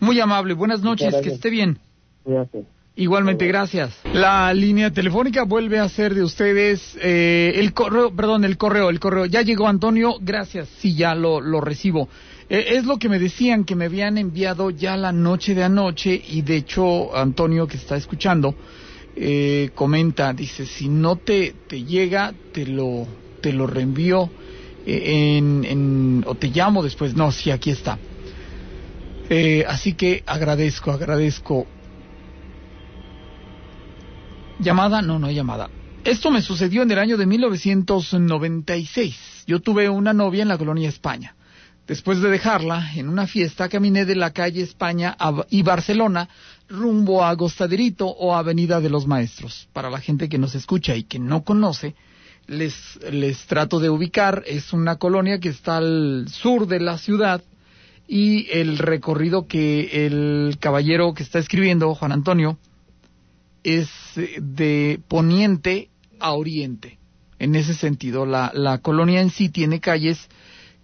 [0.00, 0.54] Muy amable.
[0.54, 1.78] Buenas noches, que esté bien.
[2.24, 2.64] Cuídate.
[2.94, 3.96] Igualmente, gracias.
[4.12, 9.00] La línea telefónica vuelve a ser de ustedes eh, el correo, perdón, el correo, el
[9.00, 9.26] correo.
[9.26, 12.08] Ya llegó Antonio, gracias, sí, ya lo, lo recibo.
[12.52, 16.22] Eh, es lo que me decían que me habían enviado ya la noche de anoche
[16.28, 18.54] y de hecho Antonio que está escuchando
[19.16, 23.06] eh, comenta, dice, si no te, te llega, te lo,
[23.40, 24.28] te lo reenvío
[24.86, 27.14] eh, en, en, o te llamo después.
[27.14, 27.98] No, sí, aquí está.
[29.30, 31.64] Eh, así que agradezco, agradezco.
[34.60, 35.00] ¿Llamada?
[35.00, 35.70] No, no hay llamada.
[36.04, 39.44] Esto me sucedió en el año de 1996.
[39.46, 41.34] Yo tuve una novia en la colonia España.
[41.86, 45.16] Después de dejarla, en una fiesta caminé de la calle España
[45.50, 46.28] y Barcelona
[46.68, 49.68] rumbo a Agostaderito o Avenida de los Maestros.
[49.72, 51.94] Para la gente que nos escucha y que no conoce,
[52.46, 54.44] les, les trato de ubicar.
[54.46, 57.42] Es una colonia que está al sur de la ciudad
[58.06, 62.58] y el recorrido que el caballero que está escribiendo, Juan Antonio,
[63.64, 65.88] es de poniente
[66.20, 66.98] a oriente.
[67.40, 70.28] En ese sentido, la, la colonia en sí tiene calles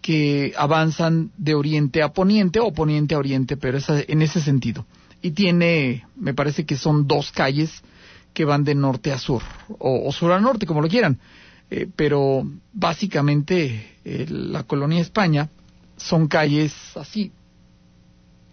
[0.08, 4.86] que avanzan de oriente a poniente o poniente a oriente, pero es en ese sentido.
[5.20, 7.82] Y tiene, me parece que son dos calles
[8.32, 9.42] que van de norte a sur,
[9.78, 11.18] o, sur a norte, como lo quieran.
[11.70, 12.42] Eh, pero
[12.72, 15.50] básicamente eh, la colonia España
[15.98, 17.30] son calles así,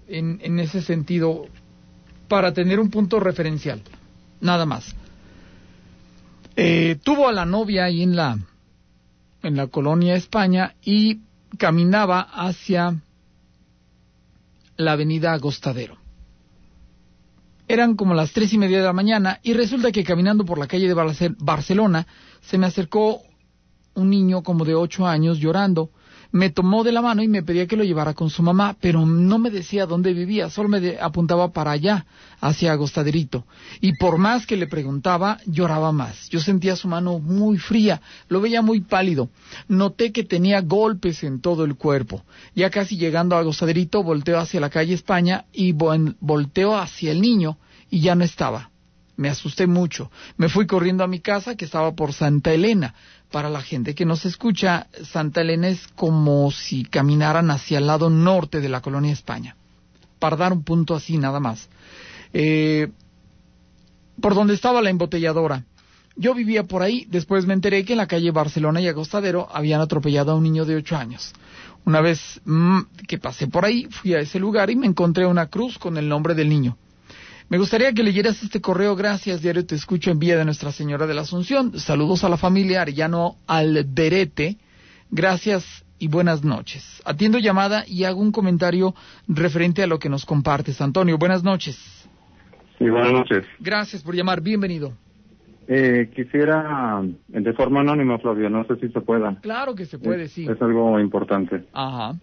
[0.09, 1.45] en, en ese sentido,
[2.27, 3.81] para tener un punto referencial,
[4.41, 4.93] nada más.
[6.57, 8.37] Eh, tuvo a la novia ahí en la,
[9.41, 11.21] en la colonia España y
[11.57, 13.01] caminaba hacia
[14.77, 15.97] la avenida Agostadero.
[17.67, 20.67] Eran como las tres y media de la mañana y resulta que caminando por la
[20.67, 22.05] calle de Barcelona
[22.41, 23.21] se me acercó
[23.95, 25.89] un niño como de ocho años llorando
[26.35, 29.05] me tomó de la mano y me pedía que lo llevara con su mamá, pero
[29.05, 32.05] no me decía dónde vivía, solo me apuntaba para allá,
[32.41, 33.45] hacia Agostaderito.
[33.79, 36.27] Y por más que le preguntaba, lloraba más.
[36.29, 39.29] Yo sentía su mano muy fría, lo veía muy pálido.
[39.69, 42.25] Noté que tenía golpes en todo el cuerpo.
[42.53, 47.57] Ya casi llegando a Agostaderito, volteo hacia la calle España y volteo hacia el niño
[47.89, 48.71] y ya no estaba.
[49.17, 50.11] Me asusté mucho.
[50.37, 52.93] Me fui corriendo a mi casa que estaba por Santa Elena
[53.31, 58.09] para la gente que nos escucha, Santa Elena es como si caminaran hacia el lado
[58.09, 59.57] norte de la colonia España,
[60.19, 61.67] para dar un punto así nada más.
[62.31, 62.89] Eh,
[64.21, 65.65] por donde estaba la embotelladora.
[66.15, 69.81] Yo vivía por ahí, después me enteré que en la calle Barcelona y Agostadero habían
[69.81, 71.33] atropellado a un niño de ocho años.
[71.83, 75.47] Una vez mm, que pasé por ahí, fui a ese lugar y me encontré una
[75.47, 76.77] cruz con el nombre del niño.
[77.47, 78.95] Me gustaría que leyeras este correo.
[78.95, 81.77] Gracias, diario Te Escucho en vía de Nuestra Señora de la Asunción.
[81.77, 84.57] Saludos a la familia Arellano Alderete.
[85.11, 87.03] Gracias y buenas noches.
[87.05, 88.95] Atiendo llamada y hago un comentario
[89.27, 90.81] referente a lo que nos compartes.
[90.81, 91.77] Antonio, buenas noches.
[92.79, 93.45] Sí, buenas noches.
[93.59, 94.41] Gracias por llamar.
[94.41, 94.93] Bienvenido.
[95.67, 99.37] Eh, quisiera, de forma anónima, Flavio, no sé si se pueda.
[99.41, 100.47] Claro que se puede, sí.
[100.47, 101.63] Es algo importante.
[101.73, 102.15] Ajá.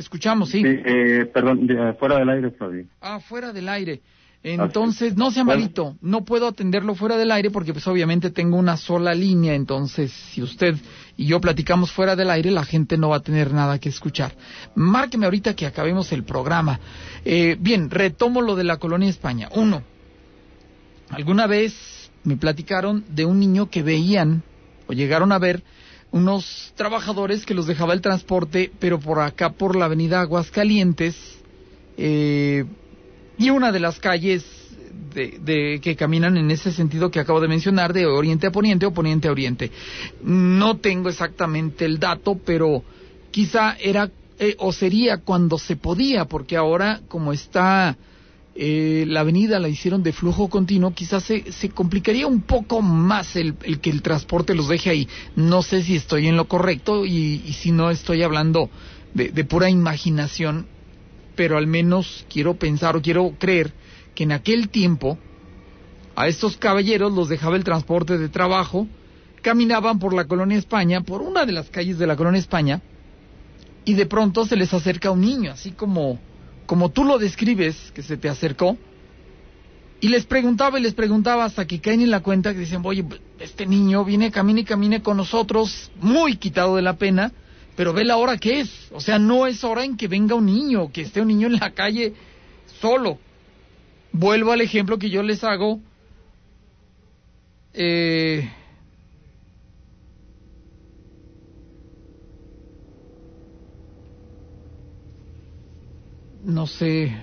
[0.00, 0.62] Escuchamos, sí.
[0.64, 2.86] eh, perdón, fuera del aire, Flavio.
[3.02, 4.00] Ah, fuera del aire.
[4.42, 8.78] Entonces, no sea malito, no puedo atenderlo fuera del aire porque pues obviamente tengo una
[8.78, 10.76] sola línea, entonces si usted
[11.18, 14.32] y yo platicamos fuera del aire, la gente no va a tener nada que escuchar.
[14.74, 16.80] Márqueme ahorita que acabemos el programa.
[17.22, 19.50] Eh, bien, retomo lo de la colonia España.
[19.54, 19.82] Uno,
[21.10, 24.42] alguna vez me platicaron de un niño que veían
[24.86, 25.62] o llegaron a ver
[26.12, 31.16] unos trabajadores que los dejaba el transporte, pero por acá, por la avenida Aguascalientes,
[31.96, 32.64] eh,
[33.38, 34.44] y una de las calles
[35.14, 38.92] de, que caminan en ese sentido que acabo de mencionar, de oriente a poniente o
[38.92, 39.70] poniente a oriente.
[40.22, 42.82] No tengo exactamente el dato, pero
[43.30, 47.96] quizá era eh, o sería cuando se podía, porque ahora como está
[48.62, 53.34] eh, la avenida la hicieron de flujo continuo, quizás se, se complicaría un poco más
[53.34, 55.08] el, el, que el transporte los deje ahí.
[55.34, 58.68] No sé si estoy en lo correcto y, si no estoy hablando
[59.14, 60.66] de, pura imaginación,
[61.36, 63.72] pero al menos quiero pensar o quiero creer
[64.14, 65.16] que en aquel tiempo
[66.14, 68.86] a estos caballeros los dejaba el transporte de trabajo,
[69.40, 72.82] caminaban por la colonia España, por una de las calles de la colonia España,
[73.86, 76.20] y de pronto se les acerca un niño, así como
[76.70, 78.78] como tú lo describes, que se te acercó,
[79.98, 83.04] y les preguntaba y les preguntaba hasta que caen en la cuenta que dicen, oye,
[83.40, 87.32] este niño viene, camina y camine con nosotros, muy quitado de la pena,
[87.74, 88.70] pero ve la hora que es.
[88.92, 91.58] O sea, no es hora en que venga un niño, que esté un niño en
[91.58, 92.14] la calle
[92.80, 93.18] solo.
[94.12, 95.80] Vuelvo al ejemplo que yo les hago.
[97.74, 98.48] Eh,
[106.44, 107.16] no sé,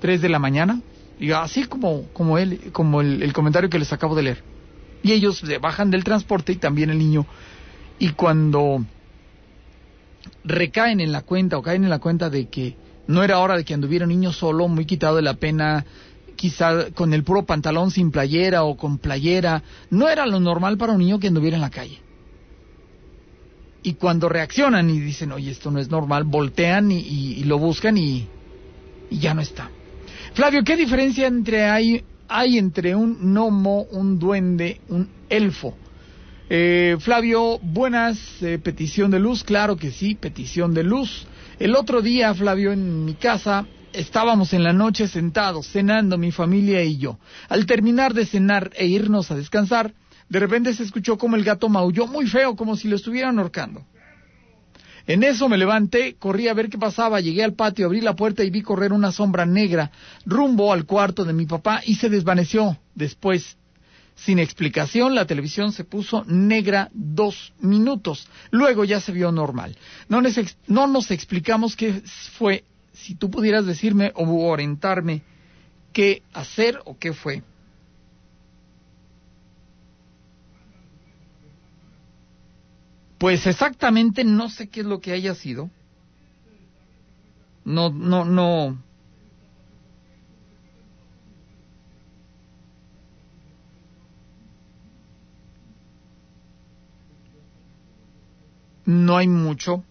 [0.00, 0.80] tres de la mañana,
[1.18, 4.42] y así como, como él, como el, comentario que les acabo de leer.
[5.02, 7.26] Y ellos se bajan del transporte y también el niño.
[7.98, 8.84] Y cuando
[10.44, 12.76] recaen en la cuenta o caen en la cuenta de que
[13.06, 15.84] no era hora de que anduviera un niño solo, muy quitado de la pena,
[16.36, 19.62] quizá con el puro pantalón sin playera o con playera.
[19.90, 22.00] No era lo normal para un niño que anduviera en la calle.
[23.82, 28.26] Y cuando reaccionan y dicen, oye, esto no es normal, voltean y, lo buscan y,
[29.10, 29.70] y, ya no está.
[30.34, 35.76] Flavio, ¿qué diferencia entre hay, hay entre un gnomo, un duende, un elfo?
[36.50, 41.26] Eh, Flavio, buenas, eh, petición de luz, claro que sí, petición de luz.
[41.58, 46.82] El otro día, Flavio, en mi casa estábamos en la noche sentados, cenando mi familia
[46.82, 47.18] y yo.
[47.48, 49.94] Al terminar de cenar e irnos a descansar,
[50.28, 53.86] de repente se escuchó como el gato maulló muy feo, como si lo estuvieran ahorcando.
[55.06, 58.42] En eso me levanté, corrí a ver qué pasaba, llegué al patio, abrí la puerta
[58.42, 59.90] y vi correr una sombra negra
[60.24, 62.78] rumbo al cuarto de mi papá y se desvaneció.
[62.94, 63.58] Después,
[64.14, 68.28] sin explicación, la televisión se puso negra dos minutos.
[68.50, 69.76] Luego ya se vio normal.
[70.08, 70.38] No nos,
[70.68, 72.02] no nos explicamos qué
[72.38, 72.64] fue.
[72.94, 75.22] Si tú pudieras decirme o orientarme
[75.92, 77.42] qué hacer o qué fue.
[83.24, 85.70] Pues exactamente no sé qué es lo que haya sido.
[87.64, 88.76] No, no, no.
[98.84, 99.82] No hay mucho.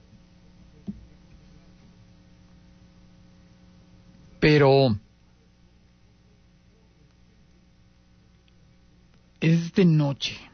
[4.39, 4.95] Pero
[9.41, 10.52] es de noche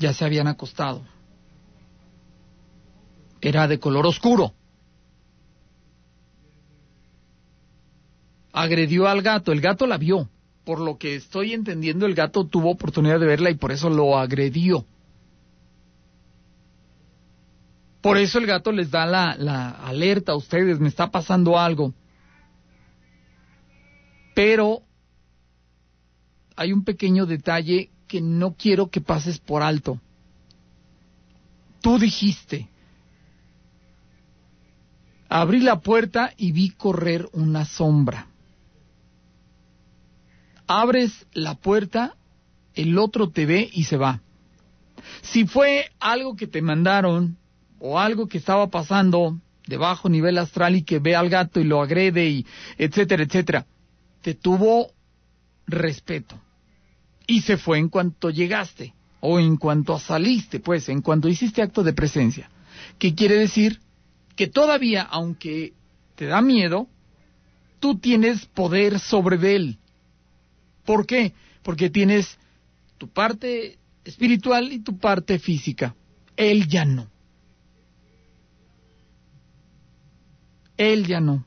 [0.00, 1.02] ya se habían acostado.
[3.40, 4.52] Era de color oscuro.
[8.52, 10.28] Agredió al gato, el gato la vio.
[10.64, 14.18] Por lo que estoy entendiendo, el gato tuvo oportunidad de verla y por eso lo
[14.18, 14.84] agredió.
[18.00, 21.92] Por eso el gato les da la, alerta a ustedes, me está pasando algo.
[24.34, 24.82] Pero
[26.56, 30.00] hay un pequeño detalle que no quiero que pases por alto.
[31.80, 32.68] Tú dijiste,
[35.28, 38.26] abrí la puerta y vi correr una sombra.
[40.66, 42.16] Abres la puerta,
[42.74, 44.20] el otro te ve y se va.
[45.22, 47.38] Si fue algo que te mandaron
[47.78, 49.38] o algo que estaba pasando
[49.68, 52.46] de bajo nivel astral y que ve al gato y lo agrede y
[52.76, 53.66] etcétera, etcétera,
[54.20, 54.90] te tuvo
[55.68, 56.36] respeto
[57.30, 61.84] y se fue en cuanto llegaste o en cuanto saliste, pues, en cuanto hiciste acto
[61.84, 62.50] de presencia.
[62.98, 63.80] ¿Qué quiere decir?
[64.34, 65.72] Que todavía, aunque
[66.16, 66.88] te da miedo,
[67.78, 69.78] tú tienes poder sobre él.
[70.84, 71.32] ¿Por qué?
[71.62, 72.36] Porque tienes
[72.98, 75.94] tu parte espiritual y tu parte física.
[76.36, 77.06] Él ya no.
[80.76, 81.44] Él ya no.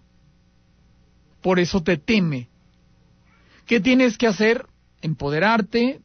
[1.41, 2.47] Por eso te teme.
[3.65, 4.65] ¿Qué tienes que hacer?
[5.03, 6.01] Empoderarte,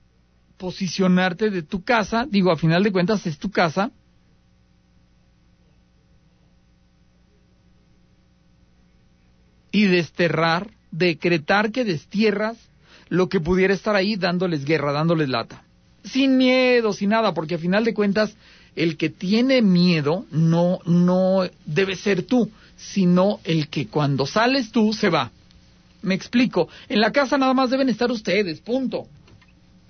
[0.59, 3.91] posicionarte de tu casa, digo, a final de cuentas es tu casa,
[9.71, 12.57] y desterrar, decretar que destierras
[13.09, 15.63] lo que pudiera estar ahí dándoles guerra, dándoles lata.
[16.05, 18.35] Sin miedo, sin nada, porque a final de cuentas
[18.75, 24.93] el que tiene miedo no no debe ser tú, sino el que cuando sales tú
[24.93, 25.31] se va.
[26.03, 26.69] Me explico.
[26.89, 29.07] En la casa nada más deben estar ustedes, punto.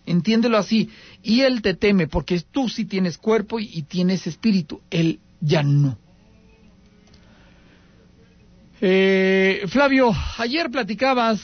[0.07, 0.89] Entiéndelo así.
[1.23, 4.81] Y él te teme porque tú sí tienes cuerpo y, tienes espíritu.
[4.91, 5.99] Él ya no.
[8.81, 11.43] Eh, Flavio, ayer platicabas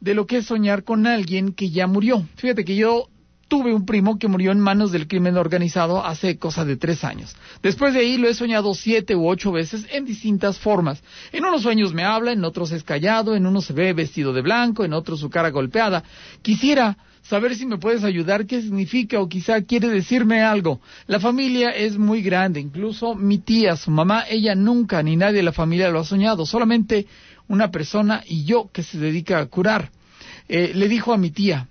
[0.00, 2.26] de lo que es soñar con alguien que ya murió.
[2.36, 3.08] Fíjate que yo
[3.50, 7.34] tuve un primo que murió en manos del crimen organizado hace cosa de tres años.
[7.62, 11.02] Después de ahí lo he soñado siete u ocho veces en distintas formas.
[11.32, 14.40] En unos sueños me habla, en otros es callado, en unos se ve vestido de
[14.40, 16.04] blanco, en otros su cara golpeada.
[16.42, 20.80] Quisiera saber si me puedes ayudar, qué significa o quizá quiere decirme algo.
[21.08, 25.42] La familia es muy grande, incluso mi tía, su mamá, ella nunca ni nadie de
[25.42, 27.06] la familia lo ha soñado, solamente
[27.48, 29.90] una persona y yo que se dedica a curar.
[30.48, 31.68] Eh, le dijo a mi tía,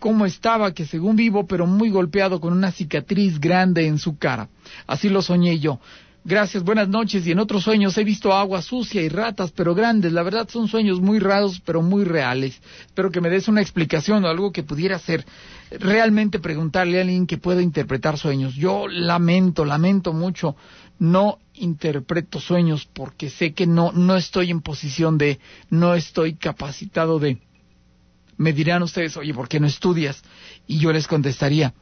[0.00, 4.48] cómo estaba, que según vivo, pero muy golpeado con una cicatriz grande en su cara.
[4.88, 5.78] Así lo soñé yo.
[6.22, 7.26] Gracias, buenas noches.
[7.26, 10.12] Y en otros sueños he visto agua sucia y ratas, pero grandes.
[10.12, 12.60] La verdad son sueños muy raros, pero muy reales.
[12.84, 15.24] Espero que me des una explicación o algo que pudiera ser
[15.70, 18.54] realmente preguntarle a alguien que pueda interpretar sueños.
[18.54, 20.56] Yo lamento, lamento mucho.
[20.98, 25.40] No interpreto sueños porque sé que no, no estoy en posición de,
[25.70, 27.38] no estoy capacitado de
[28.40, 30.22] me dirán ustedes, oye, ¿por qué no estudias?
[30.66, 31.74] Y yo les contestaría,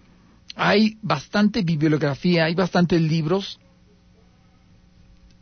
[0.56, 3.60] hay bastante bibliografía, hay bastantes libros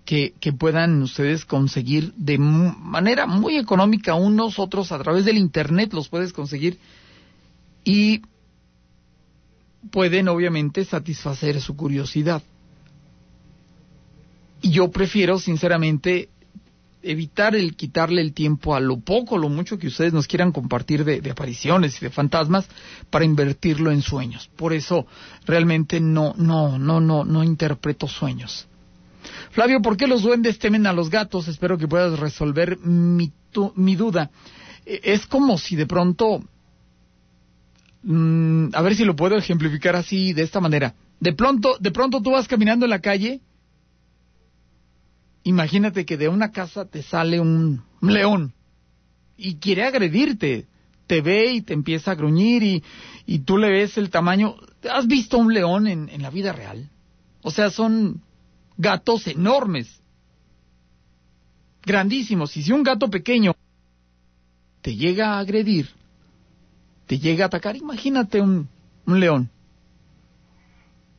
[0.05, 5.95] que, que puedan ustedes conseguir de manera muy económica unos otros a través del internet
[5.95, 6.79] los puedes conseguir
[7.83, 8.21] y
[9.91, 12.43] pueden obviamente satisfacer su curiosidad.
[14.61, 16.29] Y yo prefiero sinceramente
[17.11, 21.05] evitar el quitarle el tiempo a lo poco, lo mucho que ustedes nos quieran compartir
[21.05, 22.69] de, de, apariciones y de fantasmas
[23.11, 24.51] para invertirlo en sueños.
[24.57, 25.07] Por eso
[25.47, 28.67] realmente no, no, no, no, no interpreto sueños.
[29.51, 31.49] Flavio, ¿por qué los duendes temen a los gatos?
[31.49, 34.31] Espero que puedas resolver mi, tu, mi duda.
[34.85, 36.43] E, es como si de pronto,
[38.03, 40.95] mmm, a ver si lo puedo ejemplificar así, de esta manera.
[41.21, 43.41] De pronto, de pronto tú vas caminando en la calle
[45.47, 48.53] Imagínate que de una casa te sale un león
[49.37, 50.67] y quiere agredirte.
[51.07, 52.83] Te ve y te empieza a gruñir y,
[53.27, 54.57] y tú le ves el tamaño.
[54.91, 56.91] ¿Has visto un león en, en la vida real?
[57.43, 58.23] O sea, son
[58.77, 60.01] gatos enormes,
[61.85, 62.57] grandísimos.
[62.57, 63.55] Y si un gato pequeño
[64.83, 65.91] te llega a agredir,
[67.07, 68.69] te llega a atacar, imagínate un,
[69.07, 69.49] un león.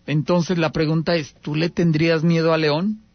[0.06, 3.07] Entonces la pregunta es, ¿tú le tendrías miedo al león?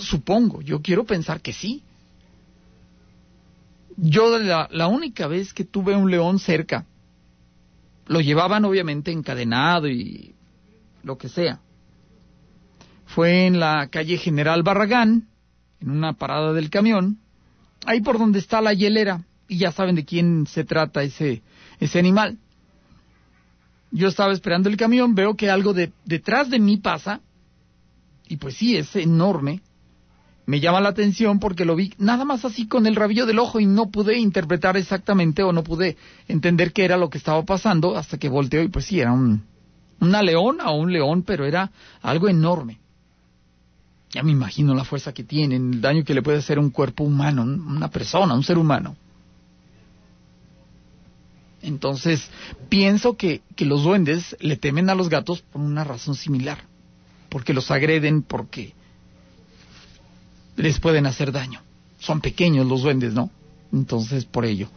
[0.00, 1.82] Supongo, yo quiero pensar que sí.
[3.96, 6.86] Yo la, la única vez que tuve un león cerca,
[8.06, 10.34] lo llevaban obviamente encadenado y
[11.02, 11.60] lo que sea.
[13.06, 15.28] Fue en la calle General Barragán,
[15.80, 17.18] en una parada del camión,
[17.86, 21.42] ahí por donde está la hielera, y ya saben de quién se trata ese,
[21.80, 22.38] ese animal.
[23.90, 27.20] Yo estaba esperando el camión, veo que algo de, detrás de mí pasa,
[28.28, 29.62] y pues sí, es enorme.
[30.48, 33.60] Me llama la atención porque lo vi nada más así con el rabillo del ojo
[33.60, 37.98] y no pude interpretar exactamente o no pude entender qué era lo que estaba pasando
[37.98, 39.44] hasta que volteó y pues sí, era un,
[40.00, 41.70] una leona o un león, pero era
[42.00, 42.80] algo enorme.
[44.08, 47.04] Ya me imagino la fuerza que tiene, el daño que le puede hacer un cuerpo
[47.04, 48.96] humano, una persona, un ser humano.
[51.60, 52.26] Entonces,
[52.70, 56.64] pienso que, que los duendes le temen a los gatos por una razón similar,
[57.28, 58.77] porque los agreden, porque
[60.58, 61.62] les pueden hacer daño.
[61.98, 63.30] Son pequeños los duendes, ¿no?
[63.72, 64.68] Entonces, por ello.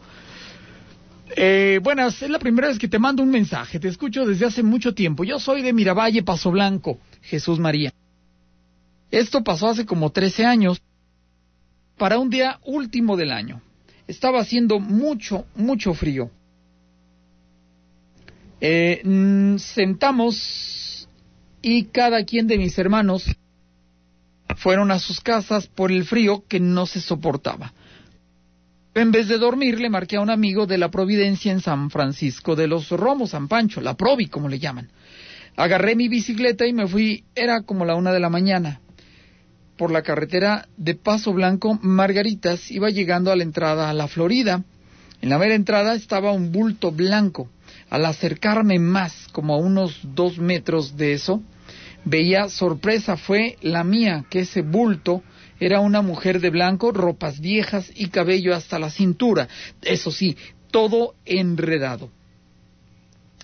[1.36, 3.78] Eh, buenas, es la primera vez que te mando un mensaje.
[3.78, 5.24] Te escucho desde hace mucho tiempo.
[5.24, 7.92] Yo soy de Miravalle, Paso Blanco, Jesús María.
[9.10, 10.80] Esto pasó hace como 13 años,
[11.98, 13.60] para un día último del año.
[14.06, 16.30] Estaba haciendo mucho, mucho frío.
[18.60, 19.02] Eh,
[19.58, 21.08] sentamos
[21.60, 23.24] y cada quien de mis hermanos
[24.56, 27.72] fueron a sus casas por el frío que no se soportaba.
[28.94, 32.54] En vez de dormir, le marqué a un amigo de la Providencia en San Francisco
[32.54, 34.90] de los Romos, San Pancho, la Provi, como le llaman.
[35.56, 38.80] Agarré mi bicicleta y me fui, era como la una de la mañana.
[39.78, 44.62] Por la carretera de Paso Blanco, Margaritas, iba llegando a la entrada a la Florida.
[45.22, 47.48] En la mera entrada estaba un bulto blanco.
[47.88, 51.42] Al acercarme más, como a unos dos metros de eso,
[52.04, 55.22] veía sorpresa fue la mía, que ese bulto
[55.60, 59.48] era una mujer de blanco, ropas viejas y cabello hasta la cintura.
[59.82, 60.36] Eso sí,
[60.70, 62.10] todo enredado.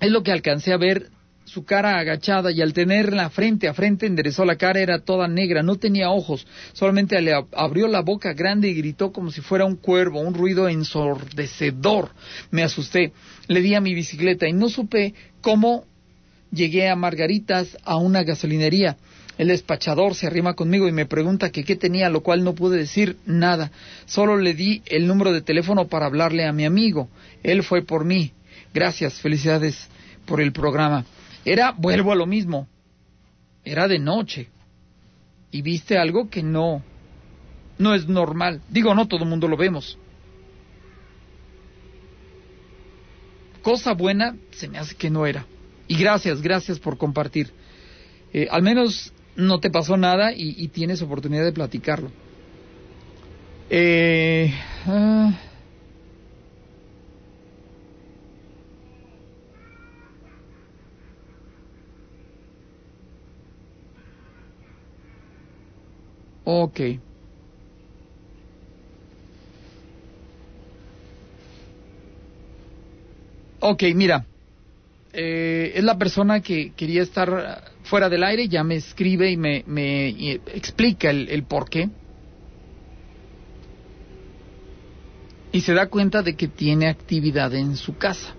[0.01, 1.11] Es lo que alcancé a ver
[1.49, 5.63] su cara agachada y al tenerla frente a frente enderezó la cara, era toda negra,
[5.63, 9.77] no tenía ojos, solamente le abrió la boca grande y gritó como si fuera un
[9.77, 12.11] cuervo, un ruido ensordecedor.
[12.51, 13.13] Me asusté,
[13.47, 15.87] le di a mi bicicleta y no supe cómo
[16.53, 18.97] llegué a Margaritas a una gasolinería.
[19.39, 22.77] El despachador se arrima conmigo y me pregunta que qué tenía, lo cual no pude
[22.77, 23.71] decir nada.
[24.07, 27.09] Solo le di el número de teléfono para hablarle a mi amigo.
[27.45, 28.33] Él fue por mí.
[28.75, 29.89] Gracias, felicidades
[30.27, 31.05] por el programa.
[31.45, 32.67] Era, vuelvo a lo mismo,
[33.65, 34.49] era de noche.
[35.51, 36.83] Y viste algo que no,
[37.79, 38.61] no es normal.
[38.69, 39.97] Digo, no todo el mundo lo vemos.
[43.63, 45.47] Cosa buena se me hace que no era.
[45.89, 47.55] Y gracias, gracias por compartir.
[48.33, 52.13] Eh, al menos no te pasó nada y, tienes oportunidad de platicarlo.
[53.71, 54.53] Eh,
[54.87, 55.33] uh,
[66.45, 66.81] ok.
[73.61, 74.27] Ok, mira
[75.21, 79.65] eh, es la persona que quería estar fuera del aire, ya me escribe y me,
[79.67, 80.11] me
[80.55, 81.91] explica el, el por qué.
[85.51, 88.33] Y se da cuenta de que tiene actividad en su casa.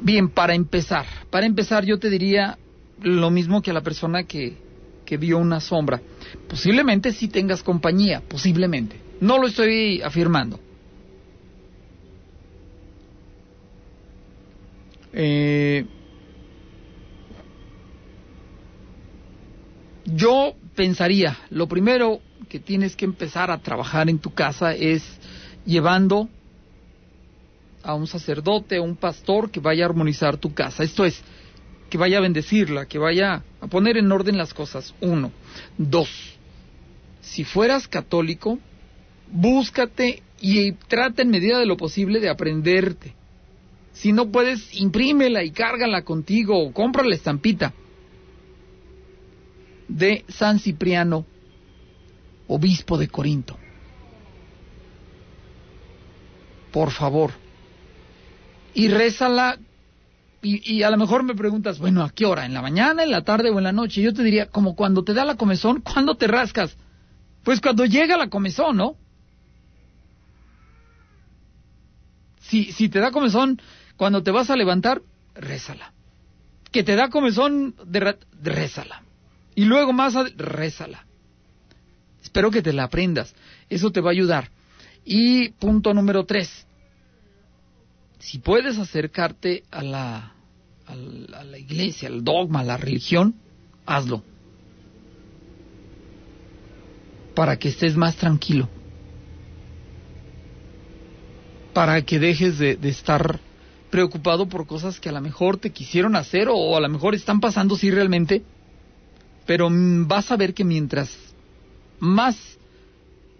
[0.00, 2.56] Bien, para empezar, para empezar yo te diría
[3.02, 4.56] lo mismo que a la persona que,
[5.04, 6.00] que vio una sombra.
[6.48, 8.96] Posiblemente sí tengas compañía, posiblemente.
[9.20, 10.58] No lo estoy afirmando.
[15.12, 15.84] Eh,
[20.04, 25.02] yo pensaría, lo primero que tienes que empezar a trabajar en tu casa es
[25.66, 26.28] llevando
[27.82, 30.82] a un sacerdote, a un pastor que vaya a armonizar tu casa.
[30.82, 31.22] Esto es,
[31.88, 34.94] que vaya a bendecirla, que vaya a poner en orden las cosas.
[35.00, 35.32] Uno.
[35.76, 36.08] Dos.
[37.20, 38.58] Si fueras católico,
[39.30, 43.14] búscate y trata en medida de lo posible de aprenderte.
[44.00, 47.72] Si no puedes, imprímela y cárgala contigo o compra la estampita
[49.88, 51.26] de San Cipriano,
[52.46, 53.58] obispo de Corinto.
[56.70, 57.32] Por favor.
[58.72, 59.58] Y rézala
[60.40, 62.46] y, a lo mejor me preguntas, bueno, ¿a qué hora?
[62.46, 64.00] ¿En la mañana, en la tarde o en la noche?
[64.00, 66.76] Yo te diría, como cuando te da la comezón, ¿cuándo te rascas?
[67.42, 68.96] Pues cuando llega la comezón, ¿no?
[72.42, 73.60] Si, si te da comezón
[73.98, 75.02] cuando te vas a levantar,
[75.34, 75.92] rézala.
[76.72, 79.02] Que te da comezón, de, rézala.
[79.54, 81.04] Y luego más, rézala.
[82.22, 83.34] Espero que te la aprendas.
[83.68, 84.50] Eso te va a ayudar.
[85.04, 86.66] Y punto número tres
[88.18, 90.32] si puedes acercarte a la,
[90.86, 90.94] a
[91.44, 93.34] la, iglesia, al dogma, a la religión,
[93.86, 94.22] hazlo.
[97.34, 98.68] Para que estés más tranquilo.
[101.72, 103.38] Para que dejes de, de estar
[103.90, 107.40] preocupado por cosas que a lo mejor te quisieron hacer o a lo mejor están
[107.40, 108.42] pasando sí realmente,
[109.46, 111.16] pero vas a ver que mientras
[111.98, 112.58] más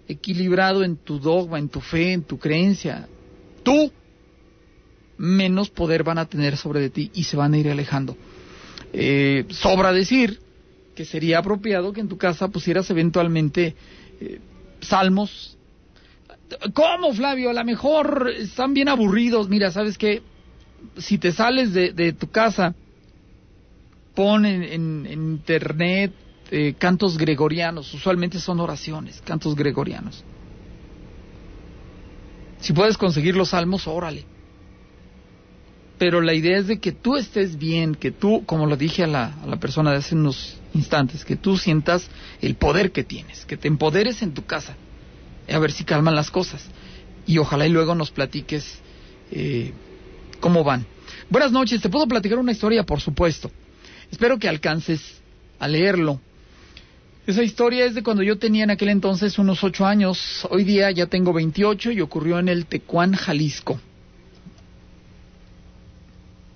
[0.08, 3.06] equilibrado en tu dogma, en tu fe, en tu creencia,
[3.62, 3.92] tú
[5.18, 8.16] menos poder van a tener sobre de ti y se van a ir alejando.
[8.92, 10.40] Eh, sobra decir
[10.94, 13.76] que sería apropiado que en tu casa pusieras eventualmente
[14.20, 14.40] eh,
[14.80, 15.56] salmos.
[16.72, 17.50] ¿Cómo, Flavio?
[17.50, 19.48] A lo mejor están bien aburridos.
[19.48, 20.22] Mira, ¿sabes qué?
[20.98, 22.74] Si te sales de, tu casa,
[24.14, 26.12] pon en, internet
[26.50, 27.92] eh, cantos gregorianos.
[27.94, 30.24] Usualmente son oraciones, cantos gregorianos.
[32.60, 34.24] Si puedes conseguir los salmos, órale
[35.98, 39.08] pero la idea es de que tú estés bien, que tú, como lo dije a
[39.08, 42.08] la, a la persona de hace unos instantes, que tú sientas
[42.40, 44.76] el poder que tienes, que te empoderes en tu casa,
[45.52, 46.64] a ver si calman las cosas.
[47.26, 48.78] Y ojalá y luego nos platiques
[49.32, 49.72] eh,
[50.40, 50.86] cómo van.
[51.30, 53.50] Buenas noches, te puedo platicar una historia, por supuesto.
[54.10, 55.20] Espero que alcances
[55.58, 56.20] a leerlo.
[57.26, 60.46] Esa historia es de cuando yo tenía en aquel entonces unos ocho años.
[60.50, 63.78] Hoy día ya tengo 28 y ocurrió en el Tecuán, Jalisco.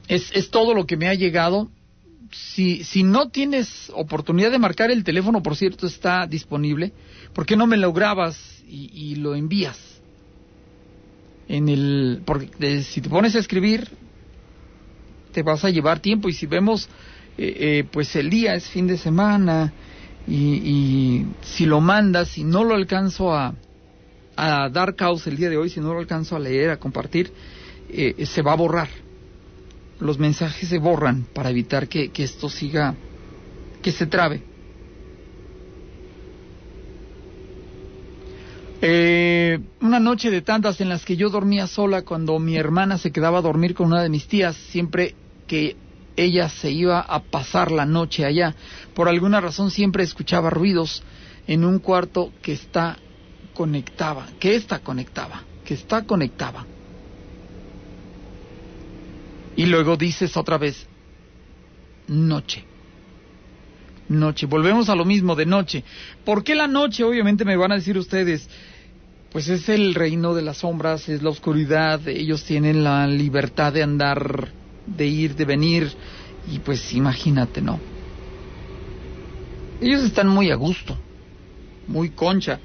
[0.09, 1.71] Es, es todo lo que me ha llegado.
[2.31, 6.93] Si, si no tienes oportunidad de marcar el teléfono, por cierto, está disponible.
[7.35, 9.92] ¿Por qué no me lo grabas y, lo envías?
[11.53, 13.89] En el, porque si te pones a escribir,
[15.33, 16.29] te vas a llevar tiempo.
[16.29, 16.89] Y si vemos,
[17.37, 19.73] eh, eh, pues el día es fin de semana
[20.27, 23.55] y, si lo mandas y no lo alcanzo a,
[24.37, 27.31] a dar causa el día de hoy, si no lo alcanzo a leer, a compartir,
[27.91, 28.89] eh, se va a borrar
[30.03, 32.95] los mensajes se borran para evitar que, esto siga,
[33.81, 34.43] que se trabe.
[38.85, 43.13] Eh, una noche de tantas en las que yo dormía sola cuando mi hermana se
[43.13, 45.15] quedaba a dormir con una de mis tías, siempre
[45.47, 45.77] que
[46.17, 48.57] ella se iba a pasar la noche allá,
[48.93, 51.05] por alguna razón siempre escuchaba ruidos
[51.47, 52.99] en un cuarto que está
[53.55, 56.67] conectaba, que está conectaba, que está conectaba.
[59.55, 60.89] Y luego dices otra vez,
[62.09, 62.65] noche.
[64.09, 64.47] Noche.
[64.47, 65.85] Volvemos a lo mismo de noche.
[66.25, 67.05] ¿Por qué la noche?
[67.05, 68.49] Obviamente me van a decir ustedes,
[69.33, 73.83] pues es el reino de las sombras, es la oscuridad, ellos tienen la libertad de
[73.83, 74.49] andar,
[74.87, 75.91] de ir, de venir,
[76.53, 77.81] y pues imagínate, ¿no?
[79.81, 80.99] Ellos están muy a gusto,
[81.89, 82.61] muy concha,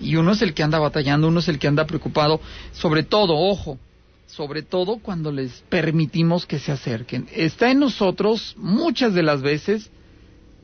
[0.00, 2.40] y uno es el que anda batallando, uno es el que anda preocupado,
[2.72, 3.78] sobre todo, ojo,
[4.26, 7.26] sobre todo cuando les permitimos que se acerquen.
[7.32, 9.90] Está en nosotros muchas de las veces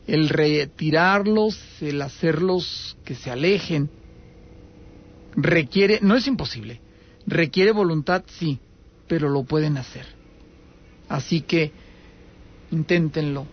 [0.07, 3.91] el retirarlos, el hacerlos que se alejen.
[5.43, 6.81] Requiere, no es imposible,
[7.27, 8.59] requiere voluntad, sí,
[9.09, 10.07] pero lo pueden hacer.
[11.09, 11.73] Así que
[12.71, 13.47] inténtenlo,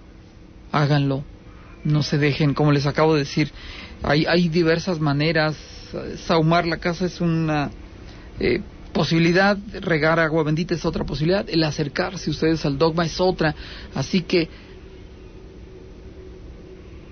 [0.72, 1.24] háganlo,
[1.84, 3.52] no se dejen, como les acabo de decir,
[4.04, 5.58] hay, hay diversas maneras,
[6.26, 7.72] saumar la casa es una...
[8.40, 8.62] Eh,
[8.98, 13.54] posibilidad, regar agua bendita es otra posibilidad, el acercarse ustedes al dogma es otra,
[13.94, 14.50] así que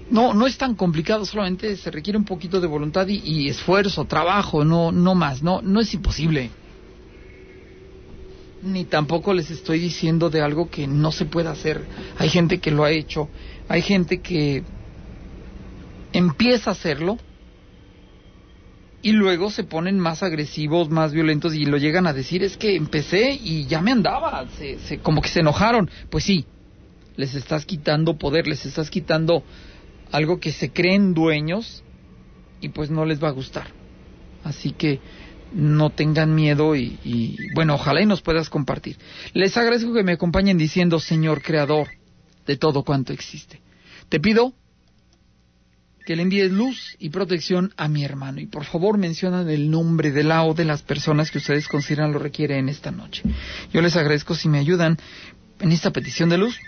[0.10, 4.06] no, no es tan complicado, solamente se requiere un poquito de voluntad y, y esfuerzo,
[4.06, 6.51] trabajo, no, no más, no, no es imposible.
[8.64, 11.84] Ni tampoco les estoy diciendo de algo que no se pueda hacer.
[12.18, 13.30] Hay gente que lo ha hecho,
[13.68, 14.64] hay gente que
[16.14, 17.18] empieza a hacerlo
[19.01, 22.76] y luego se ponen más agresivos, más violentos y lo llegan a decir es que
[22.76, 25.89] empecé y ya me andaba, se, se, como que se enojaron.
[26.10, 26.45] Pues sí,
[27.16, 29.43] les estás quitando poder, les estás quitando
[30.12, 31.84] algo que se creen dueños
[32.62, 33.68] y pues no les va a gustar.
[34.43, 34.99] Así que
[35.53, 38.97] no tengan miedo y, bueno, ojalá y nos puedas compartir.
[39.34, 41.89] Les agradezco que me acompañen diciendo Señor Creador
[42.45, 43.62] de todo cuanto existe.
[44.10, 44.53] Te pido
[46.06, 48.39] que le envíes luz y protección a mi hermano.
[48.39, 52.12] Y por favor mencionan el nombre de la o de las personas que ustedes consideran
[52.12, 53.24] lo requiere en esta noche.
[53.74, 54.97] Yo les agradezco si me ayudan
[55.60, 56.60] en esta petición de luz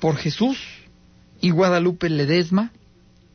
[0.00, 0.58] por Jesús
[1.44, 2.70] y Guadalupe Ledesma,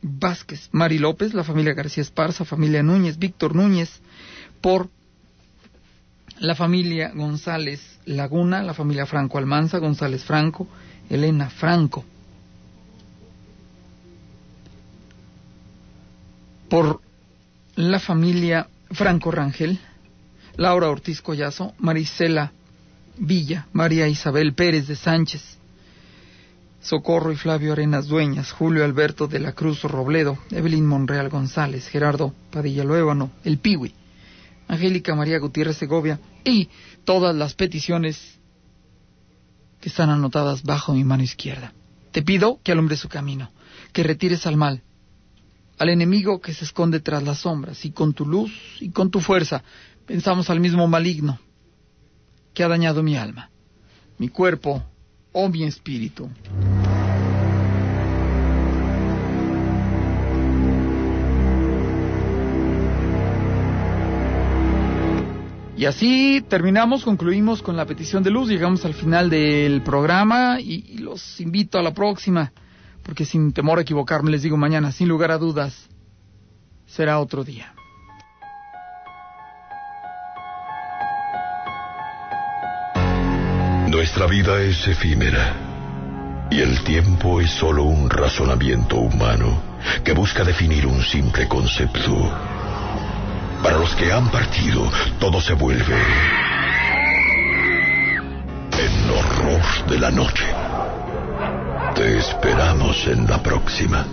[0.02, 4.00] Vázquez, Mari López, la familia García Esparza, familia Núñez, Víctor Núñez,
[4.60, 4.90] por
[6.40, 10.66] la familia González Laguna, la familia Franco Almanza, González Franco,
[11.08, 12.04] Elena Franco,
[16.68, 17.00] por
[17.76, 19.78] la familia Franco Rangel,
[20.56, 22.50] Laura Ortiz Collazo, Marisela
[23.18, 25.59] Villa, María Isabel Pérez de Sánchez,
[26.80, 32.34] Socorro y Flavio Arenas Dueñas, Julio Alberto de la Cruz Robledo, Evelyn Monreal González, Gerardo
[32.50, 33.94] Padilla Luébano, El Piwi,
[34.66, 36.68] Angélica María Gutiérrez Segovia y
[37.04, 38.38] todas las peticiones
[39.80, 41.74] que están anotadas bajo mi mano izquierda.
[42.12, 43.50] Te pido que alumbre su camino,
[43.92, 44.82] que retires al mal,
[45.78, 49.20] al enemigo que se esconde tras las sombras, y con tu luz y con tu
[49.20, 49.62] fuerza
[50.06, 51.38] pensamos al mismo maligno
[52.54, 53.50] que ha dañado mi alma,
[54.18, 54.82] mi cuerpo
[55.32, 56.28] o mi espíritu.
[65.76, 70.98] Y así terminamos, concluimos con la petición de luz, llegamos al final del programa y
[70.98, 72.52] los invito a la próxima
[73.02, 75.88] porque sin temor a equivocarme les digo mañana, sin lugar a dudas,
[76.86, 77.74] será otro día.
[84.10, 85.54] Nuestra vida es efímera
[86.50, 89.62] y el tiempo es solo un razonamiento humano
[90.02, 92.28] que busca definir un simple concepto.
[93.62, 94.90] Para los que han partido,
[95.20, 95.96] todo se vuelve
[98.72, 100.46] el horror de la noche.
[101.94, 104.04] Te esperamos en la próxima.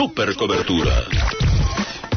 [0.00, 1.04] Super cobertura.